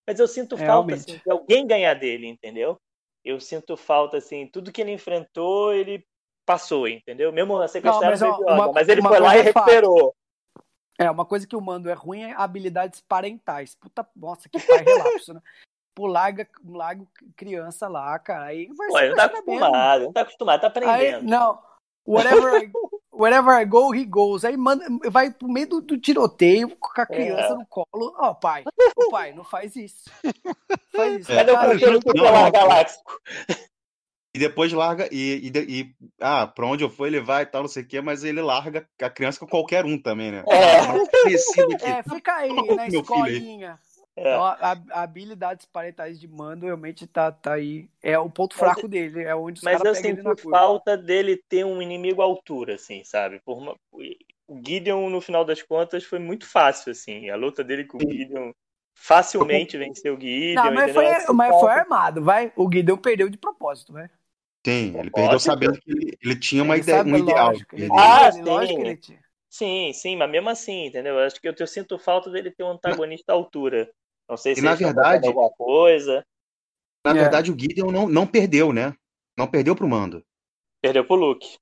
Mas 0.05 0.19
eu 0.19 0.27
sinto 0.27 0.57
falta, 0.57 0.95
assim, 0.95 1.21
de 1.23 1.31
alguém 1.31 1.65
ganhar 1.65 1.93
dele, 1.93 2.27
entendeu? 2.27 2.77
Eu 3.23 3.39
sinto 3.39 3.77
falta, 3.77 4.17
assim, 4.17 4.45
tudo 4.47 4.69
que 4.69 4.81
ele 4.81 4.91
enfrentou, 4.91 5.73
ele 5.73 6.05
passou, 6.45 6.89
entendeu? 6.89 7.31
Mesmo 7.31 7.65
sequestraram 7.69 8.17
o 8.17 8.19
Baby 8.19 8.43
Yoda. 8.43 8.53
Uma, 8.53 8.73
mas 8.73 8.89
ele 8.89 9.01
foi 9.01 9.19
lá 9.21 9.37
e 9.37 9.39
é 9.39 9.43
recuperou. 9.43 10.13
É, 10.97 11.09
uma 11.09 11.25
coisa 11.25 11.47
que 11.47 11.55
o 11.55 11.61
mando 11.61 11.89
é 11.89 11.93
ruim 11.93 12.21
é 12.21 12.33
habilidades 12.35 13.01
parentais. 13.01 13.75
Puta, 13.75 14.07
nossa, 14.15 14.47
que 14.47 14.59
pai 14.59 14.83
relapso, 14.83 15.33
né? 15.33 15.41
Pô, 15.95 16.07
larga, 16.07 16.47
larga 16.65 17.05
criança 17.35 17.87
lá, 17.87 18.17
cara. 18.19 18.45
Aí 18.45 18.67
vai 18.75 18.89
Ué, 18.89 19.09
não 19.09 19.15
tá 19.15 19.25
acostumado, 19.25 20.03
não 20.05 20.13
tá 20.13 20.21
acostumado, 20.21 20.61
tá 20.61 20.67
aprendendo. 20.67 20.93
Aí, 20.93 21.21
não, 21.21 21.59
whatever 22.05 22.63
I, 22.63 22.71
wherever 23.11 23.61
I 23.61 23.65
go, 23.65 23.93
he 23.93 24.05
goes. 24.05 24.43
Aí 24.43 24.57
manda, 24.57 24.85
vai 25.09 25.31
pro 25.31 25.47
meio 25.47 25.67
do, 25.67 25.81
do 25.81 25.97
tiroteio 25.97 26.75
com 26.77 27.01
a 27.01 27.05
criança 27.05 27.53
é. 27.53 27.55
no 27.55 27.65
colo. 27.67 28.15
Ó, 28.17 28.29
oh, 28.29 28.35
pai, 28.35 28.63
oh, 28.95 29.09
pai, 29.09 29.33
não 29.33 29.43
faz 29.43 29.75
isso. 29.75 30.09
Faz 30.95 31.19
isso. 31.19 31.33
Cadê 31.33 31.51
o 31.51 31.55
cachorro 31.55 31.99
tutelar 31.99 32.51
galáctico? 32.51 33.21
E 34.35 34.39
depois 34.39 34.73
larga, 34.73 35.07
e, 35.11 35.47
e, 35.47 35.79
e, 35.81 35.95
ah, 36.19 36.47
pra 36.47 36.65
onde 36.65 36.83
eu 36.83 36.89
for 36.89 37.05
ele 37.05 37.19
vai 37.19 37.43
e 37.43 37.45
tal, 37.45 37.61
não 37.61 37.69
sei 37.69 37.83
o 37.83 37.87
quê, 37.87 38.01
mas 38.01 38.23
ele 38.23 38.41
larga 38.41 38.87
a 38.99 39.09
criança 39.09 39.39
com 39.39 39.45
qualquer 39.45 39.85
um 39.85 39.95
também, 39.95 40.31
né? 40.31 40.43
É, 40.49 41.97
é 41.99 42.03
fica 42.03 42.33
aí 42.37 42.51
na 42.75 42.87
escolinha. 42.87 43.79
É. 44.15 44.21
Então, 44.21 44.43
a, 44.43 44.57
a, 44.91 45.03
habilidades 45.03 45.65
parentais 45.67 46.19
de 46.19 46.27
mando 46.27 46.65
realmente 46.65 47.05
tá, 47.05 47.31
tá 47.31 47.53
aí. 47.53 47.87
É 48.01 48.17
o 48.17 48.29
ponto 48.29 48.55
fraco 48.55 48.81
mas, 48.83 48.89
dele, 48.89 49.23
é 49.23 49.35
onde 49.35 49.59
os 49.59 49.63
Mas 49.63 49.83
eu 49.83 49.95
sinto 49.95 50.35
falta 50.49 50.97
dele 50.97 51.37
ter 51.49 51.63
um 51.63 51.81
inimigo 51.81 52.21
à 52.21 52.25
altura, 52.25 52.75
assim, 52.75 53.03
sabe? 53.03 53.39
Por 53.39 53.57
uma, 53.57 53.75
o 54.47 54.61
Gideon, 54.65 55.09
no 55.09 55.21
final 55.21 55.43
das 55.45 55.61
contas, 55.61 56.03
foi 56.03 56.19
muito 56.19 56.47
fácil, 56.47 56.91
assim. 56.91 57.29
A 57.29 57.35
luta 57.35 57.63
dele 57.63 57.85
com 57.85 57.97
o 57.97 58.01
Gideon 58.01 58.51
facilmente 58.95 59.77
venceu 59.77 60.15
o 60.15 60.19
Gideon. 60.19 60.63
Não, 60.63 60.71
mas, 60.71 60.91
foi, 60.91 61.33
mas 61.33 61.59
foi 61.59 61.71
armado, 61.71 62.23
vai. 62.23 62.51
O 62.55 62.71
Gideon 62.71 62.97
perdeu 62.97 63.29
de 63.29 63.37
propósito, 63.37 63.93
vai. 63.93 64.09
Sim, 64.65 64.97
ele 64.97 65.11
perdeu 65.11 65.39
sabendo 65.39 65.79
que 65.79 65.91
ele, 65.91 66.17
ele 66.21 66.35
tinha 66.39 66.63
uma 66.63 66.75
ele 66.75 66.83
ideia, 66.83 67.03
um 67.03 67.17
ideal. 67.17 67.47
Lógico, 67.47 67.75
ele, 67.75 67.89
ah, 67.91 68.31
sim. 68.31 68.41
Lógico 68.43 68.81
que 68.81 68.87
ele 68.87 68.97
tinha. 68.97 69.23
Sim, 69.49 69.91
sim, 69.93 70.15
mas 70.15 70.31
mesmo 70.31 70.49
assim, 70.49 70.85
entendeu? 70.87 71.15
Eu 71.15 71.25
acho 71.27 71.39
que 71.39 71.47
eu, 71.47 71.53
eu 71.57 71.67
sinto 71.67 71.99
falta 71.99 72.29
dele 72.31 72.49
ter 72.49 72.63
um 72.63 72.71
antagonista 72.71 73.33
à 73.33 73.35
altura. 73.35 73.91
Não 74.27 74.37
sei 74.37 74.55
se 74.55 74.61
e 74.61 74.63
na 74.63 74.73
verdade 74.73 75.27
alguma 75.27 75.49
coisa. 75.51 76.25
Na 77.05 77.11
é. 77.11 77.13
verdade, 77.13 77.51
o 77.51 77.59
Gideon 77.59 77.91
não, 77.91 78.07
não 78.07 78.25
perdeu, 78.25 78.71
né? 78.71 78.95
Não 79.37 79.45
perdeu 79.45 79.75
pro 79.75 79.87
Mando. 79.87 80.23
Perdeu 80.81 81.05
pro 81.05 81.15
Luke. 81.15 81.57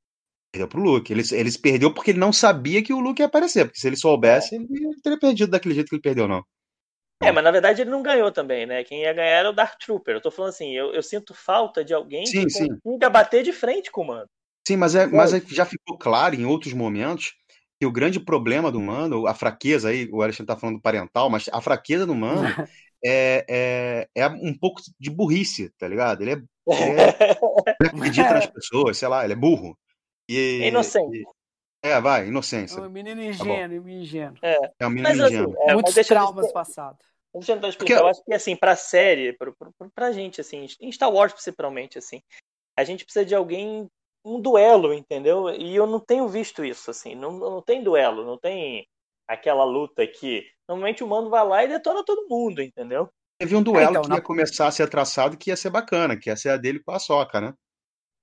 Perdeu 0.51 0.67
pro 0.67 0.81
Luke. 0.81 1.11
Eles, 1.11 1.31
eles 1.31 1.57
perdeu 1.57 1.93
porque 1.93 2.11
ele 2.11 2.19
não 2.19 2.31
sabia 2.31 2.83
que 2.83 2.93
o 2.93 2.99
Luke 2.99 3.21
ia 3.21 3.25
aparecer. 3.25 3.65
Porque 3.65 3.79
se 3.79 3.87
ele 3.87 3.95
soubesse, 3.95 4.55
ele 4.55 4.67
não 4.79 5.01
teria 5.01 5.19
perdido 5.19 5.51
daquele 5.51 5.73
jeito 5.73 5.89
que 5.89 5.95
ele 5.95 6.01
perdeu, 6.01 6.27
não. 6.27 6.45
É, 7.21 7.31
mas 7.31 7.43
na 7.43 7.51
verdade 7.51 7.81
ele 7.81 7.89
não 7.89 8.01
ganhou 8.01 8.31
também, 8.31 8.65
né? 8.65 8.83
Quem 8.83 9.01
ia 9.01 9.13
ganhar 9.13 9.29
era 9.29 9.49
o 9.49 9.53
Dark 9.53 9.79
Trooper. 9.79 10.15
Eu 10.15 10.21
tô 10.21 10.31
falando 10.31 10.49
assim, 10.49 10.71
eu, 10.71 10.93
eu 10.93 11.03
sinto 11.03 11.33
falta 11.33 11.83
de 11.83 11.93
alguém 11.93 12.25
sim, 12.25 12.45
que 12.45 12.49
sim. 12.49 12.67
consiga 12.83 13.09
bater 13.09 13.43
de 13.43 13.53
frente 13.53 13.91
com 13.91 14.01
o 14.01 14.07
Mando. 14.07 14.29
Sim, 14.67 14.77
mas, 14.77 14.95
é, 14.95 15.07
mas 15.07 15.33
é, 15.33 15.41
já 15.47 15.65
ficou 15.65 15.97
claro 15.97 16.35
em 16.35 16.45
outros 16.45 16.73
momentos 16.73 17.33
que 17.79 17.85
o 17.85 17.91
grande 17.91 18.19
problema 18.19 18.71
do 18.71 18.79
Mando, 18.79 19.27
a 19.27 19.33
fraqueza 19.33 19.89
aí, 19.89 20.07
o 20.11 20.21
Alexandre 20.21 20.53
tá 20.53 20.59
falando 20.59 20.81
parental, 20.81 21.29
mas 21.29 21.49
a 21.51 21.59
fraqueza 21.59 22.05
do 22.05 22.13
Mando 22.13 22.43
é, 23.03 23.45
é, 23.49 24.07
é 24.15 24.27
um 24.27 24.55
pouco 24.57 24.81
de 24.99 25.09
burrice, 25.09 25.71
tá 25.79 25.87
ligado? 25.87 26.21
Ele 26.21 26.31
é, 26.31 26.33
ele, 26.33 27.01
é, 27.01 27.17
ele 27.79 27.89
acredita 27.89 28.33
nas 28.33 28.45
pessoas, 28.45 28.97
sei 28.97 29.07
lá, 29.07 29.23
ele 29.23 29.33
é 29.33 29.35
burro. 29.35 29.75
E, 30.29 30.61
é 30.63 30.67
inocente. 30.67 31.17
E, 31.17 31.25
é, 31.83 31.99
vai, 31.99 32.27
inocência. 32.27 32.79
É 32.79 32.81
um 32.81 32.89
menino 32.89 33.23
ingênuo, 33.23 33.83
tá 33.83 33.89
ingênuo. 33.89 34.37
É. 34.43 34.71
é 34.79 34.87
um 34.87 34.89
menino 34.91 35.09
mas, 35.09 35.19
assim, 35.19 35.33
ingênuo. 35.33 35.63
Assim, 35.63 35.73
Muitos 35.73 36.07
traumas 36.07 36.51
passados. 36.51 37.10
Eu 37.33 37.41
tentar 37.41 37.69
explicar. 37.69 37.77
Porque... 37.77 37.93
Eu 37.93 38.07
acho 38.07 38.23
que, 38.23 38.33
assim, 38.33 38.55
pra 38.55 38.75
série, 38.75 39.33
pra, 39.33 39.51
pra, 39.51 39.71
pra 39.93 40.11
gente, 40.11 40.41
assim, 40.41 40.67
em 40.79 40.91
Star 40.91 41.11
Wars 41.11 41.33
principalmente, 41.33 41.97
assim, 41.97 42.21
a 42.77 42.83
gente 42.83 43.03
precisa 43.03 43.25
de 43.25 43.33
alguém, 43.33 43.87
um 44.25 44.39
duelo, 44.39 44.93
entendeu? 44.93 45.49
E 45.49 45.75
eu 45.75 45.87
não 45.87 45.99
tenho 45.99 46.27
visto 46.27 46.63
isso, 46.63 46.91
assim, 46.91 47.15
não, 47.15 47.31
não 47.31 47.61
tem 47.61 47.83
duelo, 47.83 48.25
não 48.25 48.37
tem 48.37 48.85
aquela 49.27 49.63
luta 49.63 50.05
que 50.05 50.45
normalmente 50.67 51.03
o 51.03 51.07
mando 51.07 51.29
vai 51.29 51.45
lá 51.45 51.63
e 51.63 51.67
detona 51.69 52.03
todo 52.03 52.27
mundo, 52.27 52.61
entendeu? 52.61 53.09
Teve 53.39 53.55
um 53.55 53.63
duelo 53.63 53.87
é, 53.87 53.89
então, 53.89 54.01
que 54.03 54.13
ia 54.13 54.21
começar 54.21 54.67
a 54.67 54.71
ser 54.71 54.89
traçado 54.89 55.37
que 55.37 55.49
ia 55.49 55.57
ser 55.57 55.69
bacana, 55.69 56.17
que 56.17 56.29
ia 56.29 56.35
ser 56.35 56.49
a 56.49 56.57
dele 56.57 56.79
com 56.83 56.91
a 56.91 56.99
Soca, 56.99 57.39
né? 57.39 57.53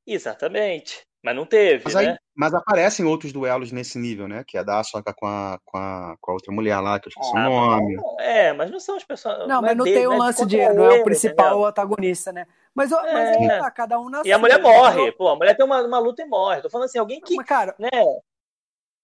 Exatamente. 0.07 1.08
Mas 1.23 1.35
não 1.35 1.45
teve, 1.45 1.85
Mas, 1.85 1.97
aí, 1.97 2.07
né? 2.07 2.17
mas 2.35 2.55
aparecem 2.55 3.05
outros 3.05 3.33
duelos 3.33 3.73
nesse 3.73 3.99
nível, 3.99 4.29
né? 4.29 4.45
Que 4.47 4.57
é 4.57 4.63
da 4.63 4.81
com 5.17 5.27
a, 5.27 5.59
com 5.65 5.77
a, 5.77 6.17
com 6.21 6.31
a 6.31 6.35
outra 6.35 6.53
mulher 6.53 6.79
lá, 6.79 7.01
que 7.01 7.09
eu 7.09 7.11
esqueci 7.11 7.33
Ah, 7.35 7.49
o 7.49 7.51
nome. 7.51 7.97
mas- 7.97 8.05
é, 8.21 8.53
mas 8.53 8.71
não 8.71 8.79
são 8.79 8.97
os 8.97 9.05
personagens. 9.05 9.49
Não, 9.49 9.61
mas 9.61 9.77
não 9.77 9.85
é 9.85 9.89
tem 9.89 9.95
dele, 9.95 10.07
o 10.07 10.11
né? 10.13 10.19
lance 10.19 10.47
de. 10.47 10.57
Não 10.57 10.65
é 10.65 10.93
ele, 10.93 11.01
o 11.01 11.05
principal 11.05 11.47
entendeu? 11.49 11.65
antagonista, 11.67 12.33
né? 12.33 12.47
Mas, 12.73 12.93
ó, 12.93 13.03
mas 13.03 13.31
É. 13.31 13.37
aí 13.37 13.49
tá, 13.49 13.71
cada 13.71 13.99
um 13.99 14.09
na 14.09 14.23
E 14.25 14.31
a 14.31 14.39
mulher 14.39 14.61
entendeu? 14.61 14.73
morre. 14.73 15.13
Pô, 15.13 15.29
a 15.29 15.37
mulher 15.37 15.57
tem 15.57 15.67
uma, 15.67 15.83
uma 15.83 15.99
luta 15.99 16.23
e 16.23 16.27
morre. 16.27 16.63
Tô 16.63 16.71
falando 16.71 16.85
assim, 16.87 16.99
alguém 16.99 17.21
que. 17.21 17.35
Mas, 17.35 17.47
cara, 17.47 17.75
Né, 17.79 17.91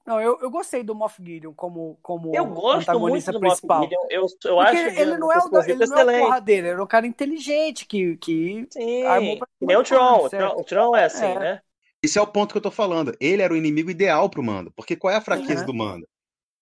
não, 0.07 0.21
eu, 0.21 0.39
eu 0.43 0.51
gostei 0.51 0.83
do 0.83 0.95
Moff 0.95 1.17
Gideon 1.25 1.55
como, 1.55 1.99
como 2.03 2.31
eu 2.35 2.45
gosto 2.45 2.61
muito 2.77 2.83
antagonista 2.83 3.33
do 3.33 3.41
Moff 3.41 3.53
principal. 3.55 3.83
Gideon. 3.83 4.01
Eu, 4.11 4.21
eu 4.21 4.27
Porque 4.27 4.61
acho 4.61 4.77
ele, 4.77 4.91
que 4.91 5.01
ele 5.01 5.17
não 5.19 5.33
é 5.33 5.37
o, 5.37 5.39
esposito 5.39 5.71
ele 5.71 5.87
não 5.87 5.97
é 5.97 6.03
excelente. 6.03 6.21
porradeiro, 6.25 6.67
ele 6.67 6.81
é 6.81 6.83
um 6.83 6.87
cara 6.87 7.07
inteligente 7.07 7.87
que, 7.87 8.17
que 8.19 8.67
Sim, 8.71 9.03
armou 9.07 9.39
pra 9.39 9.49
nem 9.63 9.77
o 9.77 9.83
do 9.83 9.89
Tron. 9.89 10.27
O? 10.27 10.29
Tron, 10.31 10.61
o 10.61 10.65
Tron 10.65 10.97
é 10.97 11.05
assim, 11.05 11.25
É. 11.25 11.39
né? 11.39 11.63
Esse 12.05 12.19
é 12.19 12.23
o 12.23 12.27
ponto 12.27 12.53
que 12.53 12.59
eu 12.59 12.63
tô 12.63 12.71
falando. 12.71 13.15
Ele 13.21 13.43
era 13.43 13.53
o 13.53 13.57
inimigo 13.57 13.91
ideal 13.91 14.29
pro 14.29 14.43
Mando. 14.43 14.73
Porque 14.77 14.95
qual 14.97 15.13
é 15.13 15.17
a 15.17 15.21
fraqueza 15.21 15.61
Uhum. 15.61 15.67
do 15.67 15.75
Mando? 15.75 16.07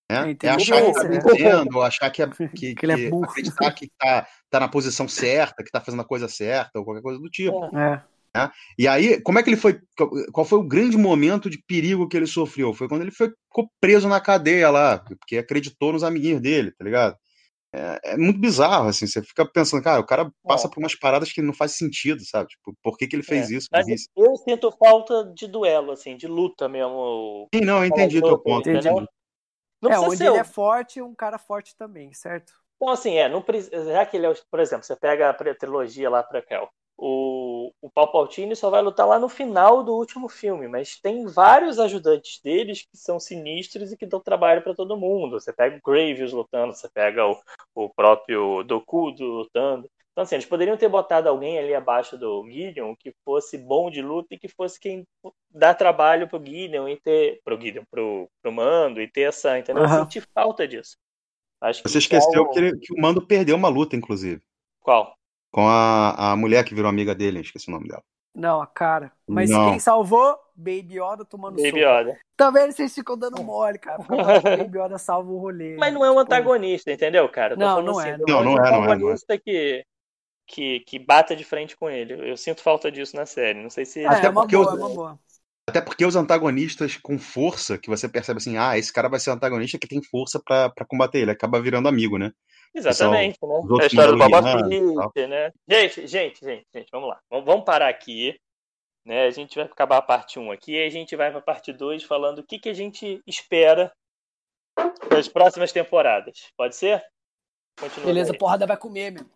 É 0.08 0.26
Né? 0.26 0.36
É 0.42 0.48
achar 0.50 0.82
que 0.82 0.92
tá 0.92 1.04
né? 1.04 1.20
vencendo, 1.20 1.76
ou 1.76 1.82
achar 1.82 2.10
que, 2.10 2.22
é, 2.22 2.26
que, 2.54 2.74
Que 2.74 2.86
ele 2.86 2.92
é 2.92 3.10
burro. 3.10 3.24
acreditar 3.24 3.72
que 3.72 3.90
tá, 3.98 4.26
tá 4.50 4.60
na 4.60 4.68
posição 4.68 5.08
certa, 5.08 5.64
que 5.64 5.70
tá 5.70 5.80
fazendo 5.80 6.00
a 6.00 6.04
coisa 6.04 6.28
certa, 6.28 6.78
ou 6.78 6.84
qualquer 6.84 7.02
coisa 7.02 7.18
do 7.18 7.28
tipo. 7.30 7.64
É. 7.76 8.02
É. 8.34 8.50
E 8.78 8.88
aí, 8.88 9.20
como 9.20 9.38
é 9.38 9.42
que 9.42 9.50
ele 9.50 9.58
foi? 9.58 9.78
Qual 10.32 10.46
foi 10.46 10.58
o 10.58 10.62
grande 10.66 10.96
momento 10.96 11.50
de 11.50 11.58
perigo 11.66 12.08
que 12.08 12.16
ele 12.16 12.26
sofreu? 12.26 12.72
Foi 12.72 12.88
quando 12.88 13.02
ele 13.02 13.10
foi, 13.10 13.28
ficou 13.28 13.70
preso 13.78 14.08
na 14.08 14.20
cadeia 14.20 14.70
lá, 14.70 14.98
porque 15.00 15.36
acreditou 15.36 15.92
nos 15.92 16.02
amiguinhos 16.02 16.40
dele, 16.40 16.72
tá 16.72 16.82
ligado? 16.84 17.14
É, 17.74 18.12
é 18.12 18.16
muito 18.18 18.38
bizarro, 18.38 18.88
assim, 18.88 19.06
você 19.06 19.22
fica 19.22 19.46
pensando, 19.50 19.82
cara, 19.82 20.00
o 20.00 20.06
cara 20.06 20.30
passa 20.42 20.66
É. 20.68 20.70
por 20.70 20.78
umas 20.78 20.94
paradas 20.94 21.32
que 21.32 21.40
não 21.40 21.54
faz 21.54 21.72
sentido, 21.72 22.22
sabe? 22.24 22.48
Tipo, 22.50 22.74
por 22.82 22.98
que, 22.98 23.06
que 23.06 23.16
ele 23.16 23.22
fez 23.22 23.50
É. 23.50 23.54
isso? 23.56 23.68
Mas 23.72 23.86
Burrice. 23.86 24.08
eu 24.14 24.36
sinto 24.36 24.70
falta 24.72 25.24
de 25.34 25.46
duelo, 25.46 25.92
assim, 25.92 26.16
de 26.16 26.26
luta 26.26 26.68
mesmo. 26.68 27.48
Sim, 27.54 27.62
não, 27.62 27.78
eu 27.78 27.86
entendi 27.86 28.18
o 28.18 28.22
teu 28.22 28.38
ponto. 28.38 28.68
Entendi. 28.68 28.88
Não 28.90 29.90
É, 29.90 29.98
precisa 29.98 30.06
onde 30.06 30.18
ser. 30.18 30.26
ele 30.28 30.36
é 30.36 30.44
forte, 30.44 31.02
um 31.02 31.14
cara 31.14 31.38
forte 31.38 31.74
também, 31.76 32.12
certo? 32.12 32.52
Então, 32.76 32.92
assim, 32.92 33.14
é, 33.16 33.28
não 33.28 33.40
precisa. 33.40 33.92
Já 33.92 34.04
que 34.04 34.16
ele 34.16 34.26
é, 34.26 34.30
o- 34.30 34.36
por 34.50 34.60
exemplo, 34.60 34.84
você 34.84 34.94
pega 34.94 35.30
a 35.30 35.54
trilogia 35.54 36.10
lá 36.10 36.22
pra 36.22 36.42
cá, 36.42 36.68
o, 37.04 37.72
o 37.82 37.90
Palpatine 37.90 38.54
só 38.54 38.70
vai 38.70 38.80
lutar 38.80 39.06
lá 39.08 39.18
no 39.18 39.28
final 39.28 39.82
do 39.82 39.92
último 39.94 40.28
filme, 40.28 40.68
mas 40.68 41.00
tem 41.00 41.26
vários 41.26 41.78
ajudantes 41.80 42.40
deles 42.40 42.82
que 42.82 42.96
são 42.96 43.18
sinistros 43.18 43.90
e 43.92 43.96
que 43.96 44.06
dão 44.06 44.20
trabalho 44.20 44.62
pra 44.62 44.74
todo 44.74 44.96
mundo. 44.96 45.40
Você 45.40 45.52
pega 45.52 45.76
o 45.76 45.80
Graves 45.84 46.32
lutando, 46.32 46.72
você 46.74 46.88
pega 46.88 47.26
o, 47.26 47.40
o 47.74 47.88
próprio 47.88 48.62
Dokudo 48.62 49.24
lutando. 49.24 49.90
Então, 50.12 50.22
assim, 50.24 50.34
eles 50.36 50.46
poderiam 50.46 50.76
ter 50.76 50.88
botado 50.88 51.28
alguém 51.28 51.58
ali 51.58 51.74
abaixo 51.74 52.18
do 52.18 52.46
Gideon 52.48 52.94
que 52.94 53.14
fosse 53.24 53.56
bom 53.58 53.90
de 53.90 54.02
luta 54.02 54.34
e 54.34 54.38
que 54.38 54.46
fosse 54.48 54.78
quem 54.78 55.06
dá 55.50 55.74
trabalho 55.74 56.28
pro 56.28 56.44
Gideon 56.44 56.86
e 56.86 57.00
ter. 57.00 57.40
Pro 57.42 57.58
Gideon, 57.60 57.84
pro, 57.90 58.28
pro 58.42 58.52
Mando 58.52 59.00
e 59.00 59.08
ter 59.10 59.22
essa. 59.22 59.58
Entendeu? 59.58 59.82
Eu 59.84 59.88
Aham. 59.88 60.04
senti 60.04 60.20
falta 60.20 60.68
disso. 60.68 60.96
Acho 61.60 61.82
que 61.82 61.88
Você 61.88 61.98
isso 61.98 62.14
é 62.14 62.18
esqueceu 62.18 62.42
algo- 62.42 62.52
que, 62.52 62.58
ele- 62.58 62.78
que 62.78 62.92
o 62.92 63.00
Mando 63.00 63.26
perdeu 63.26 63.56
uma 63.56 63.68
luta, 63.68 63.96
inclusive, 63.96 64.42
Qual? 64.80 65.16
Com 65.52 65.68
a, 65.68 66.32
a 66.32 66.36
mulher 66.36 66.64
que 66.64 66.74
virou 66.74 66.88
amiga 66.90 67.14
dele, 67.14 67.40
esqueci 67.40 67.68
o 67.68 67.72
nome 67.72 67.86
dela. 67.88 68.02
Não, 68.34 68.62
a 68.62 68.66
cara. 68.66 69.12
Mas 69.28 69.50
Não. 69.50 69.70
quem 69.70 69.78
salvou? 69.78 70.38
Baby 70.56 70.98
Yoda 70.98 71.24
tomando 71.24 71.56
Baby 71.56 71.68
soco. 71.68 71.78
Yoda. 71.80 72.18
Tá 72.36 72.50
vendo? 72.50 72.72
Vocês 72.72 72.94
ficam 72.94 73.16
dando 73.18 73.42
mole, 73.44 73.78
cara. 73.78 74.02
Baby 74.02 74.78
Yoda 74.78 74.98
salva 74.98 75.30
o 75.30 75.38
rolê. 75.38 75.76
Mas 75.78 75.92
não 75.92 76.02
é 76.04 76.08
um 76.10 76.14
Tipo, 76.14 76.20
antagonista, 76.20 76.90
entendeu, 76.90 77.28
cara? 77.28 77.54
Eu 77.54 77.58
tô 77.58 77.64
Não, 77.64 77.82
não 77.82 77.98
assim, 77.98 78.08
é, 78.08 78.18
não. 78.18 78.26
Não, 78.26 78.38
um 78.38 78.40
é, 78.40 78.44
não 78.44 78.64
é, 78.66 78.70
não 78.70 78.84
é. 78.84 78.86
antagonista 78.86 79.38
que, 79.38 79.84
que, 80.46 80.80
que 80.80 80.98
bata 80.98 81.36
de 81.36 81.44
frente 81.44 81.76
com 81.76 81.90
ele. 81.90 82.30
Eu 82.30 82.36
sinto 82.36 82.62
falta 82.62 82.90
disso 82.90 83.16
na 83.16 83.26
série. 83.26 83.62
Não 83.62 83.70
sei 83.70 83.84
se. 83.84 84.00
É, 84.00 84.06
Até 84.06 84.26
é 84.26 84.30
uma 84.30 84.42
porque 84.42 84.56
boa, 84.56 84.72
os- 84.72 84.80
é 84.80 84.82
uma 84.82 84.88
boa. 84.94 85.18
Até 85.68 85.80
porque 85.80 86.04
os 86.04 86.16
antagonistas 86.16 86.96
com 86.96 87.18
força, 87.18 87.78
que 87.78 87.88
você 87.88 88.08
percebe 88.08 88.38
assim, 88.38 88.56
ah, 88.56 88.76
esse 88.76 88.92
cara 88.92 89.08
vai 89.08 89.20
ser 89.20 89.30
um 89.30 89.34
antagonista 89.34 89.78
que 89.78 89.86
tem 89.86 90.02
força 90.02 90.40
pra 90.44 90.72
combater 90.88 91.18
ele, 91.20 91.30
acaba 91.30 91.60
virando 91.62 91.88
amigo, 91.88 92.18
né? 92.18 92.32
Exatamente, 92.74 93.38
né? 93.42 93.54
É 93.80 93.82
a 93.82 93.86
história 93.86 94.12
do 94.12 94.18
Boba 94.18 94.42
tal. 94.42 95.12
Fett, 95.12 95.26
né? 95.26 95.52
Gente, 95.68 96.06
gente, 96.06 96.44
gente, 96.44 96.66
gente, 96.74 96.88
vamos 96.90 97.08
lá. 97.08 97.20
Vamos 97.30 97.44
vamos 97.44 97.64
parar 97.64 97.88
aqui. 97.88 98.38
Né? 99.04 99.26
A 99.26 99.30
gente 99.30 99.56
vai 99.56 99.64
acabar 99.64 99.98
a 99.98 100.02
parte 100.02 100.38
1 100.38 100.52
aqui 100.52 100.72
e 100.72 100.84
a 100.84 100.90
gente 100.90 101.16
vai 101.16 101.30
pra 101.30 101.40
parte 101.40 101.72
2 101.72 102.04
falando 102.04 102.38
o 102.38 102.46
que, 102.46 102.58
que 102.58 102.68
a 102.68 102.72
gente 102.72 103.20
espera 103.26 103.92
das 105.10 105.28
próximas 105.28 105.72
temporadas. 105.72 106.50
Pode 106.56 106.76
ser? 106.76 107.04
Continua 107.78 108.06
Beleza, 108.06 108.32
aí. 108.32 108.38
porrada 108.38 108.66
vai 108.66 108.76
comer, 108.76 109.12
meu. 109.12 109.26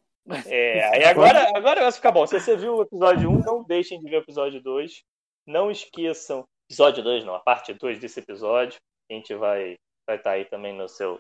É, 0.46 0.85
aí 0.88 1.05
agora, 1.05 1.57
agora 1.57 1.83
vai 1.83 1.92
ficar 1.92 2.12
bom. 2.12 2.27
Se 2.27 2.40
você 2.40 2.57
viu 2.57 2.77
o 2.77 2.83
episódio 2.83 3.31
1, 3.31 3.40
não 3.40 3.62
deixem 3.62 4.01
de 4.01 4.09
ver 4.09 4.16
o 4.16 4.22
episódio 4.22 4.62
2. 4.62 5.03
Não 5.46 5.70
esqueçam. 5.70 6.44
Episódio 6.68 7.03
2, 7.03 7.25
não, 7.25 7.35
a 7.35 7.40
parte 7.40 7.72
2 7.72 8.01
desse 8.01 8.18
episódio. 8.18 8.79
A 9.11 9.14
gente 9.14 9.35
vai 9.35 9.77
vai 10.09 10.16
estar 10.16 10.33
aí 10.33 10.44
também 10.44 10.72
no 10.72 10.88
seu 10.88 11.18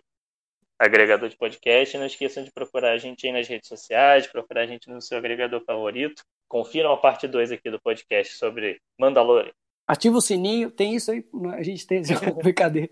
agregador 0.78 1.28
de 1.28 1.36
podcast. 1.36 1.96
Não 1.98 2.06
esqueçam 2.06 2.44
de 2.44 2.52
procurar 2.52 2.92
a 2.92 2.98
gente 2.98 3.26
aí 3.26 3.32
nas 3.32 3.48
redes 3.48 3.68
sociais, 3.68 4.26
procurar 4.26 4.62
a 4.62 4.66
gente 4.66 4.88
no 4.90 5.00
seu 5.00 5.18
agregador 5.18 5.62
favorito. 5.64 6.22
Confiram 6.48 6.92
a 6.92 6.96
parte 6.96 7.26
2 7.26 7.52
aqui 7.52 7.70
do 7.70 7.80
podcast 7.80 8.34
sobre 8.36 8.80
Mandalorian. 8.98 9.52
Ativa 9.86 10.16
o 10.16 10.20
sininho, 10.20 10.70
tem 10.70 10.96
isso 10.96 11.10
aí? 11.12 11.24
A 11.54 11.62
gente 11.62 11.86
tem 11.86 12.02
brincadeira. 12.42 12.90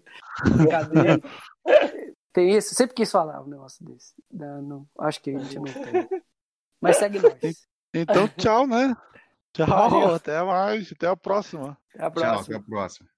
Brincadeira. 0.57 1.21
Tem 2.33 2.51
isso, 2.57 2.75
sempre 2.75 2.95
quis 2.95 3.11
falar 3.11 3.43
um 3.43 3.49
negócio 3.49 3.85
desse. 3.85 4.13
Não, 4.31 4.63
não, 4.63 4.89
acho 4.99 5.21
que 5.21 5.31
a 5.31 5.39
gente 5.39 5.57
não 5.57 5.65
tem. 5.65 6.23
Mas 6.81 6.97
segue 6.97 7.19
nós. 7.21 7.67
Então, 7.95 8.29
tchau, 8.29 8.67
né? 8.67 8.95
Tchau, 9.53 9.67
Valeu. 9.67 10.15
até 10.17 10.43
mais, 10.43 10.91
até 10.91 11.07
a 11.07 11.17
próxima. 11.17 11.79
Até 11.95 12.05
a 12.05 12.11
Tchau, 12.11 12.23
até 12.23 12.33
próxima. 12.33 12.57
a 12.59 12.63
próxima. 12.63 13.14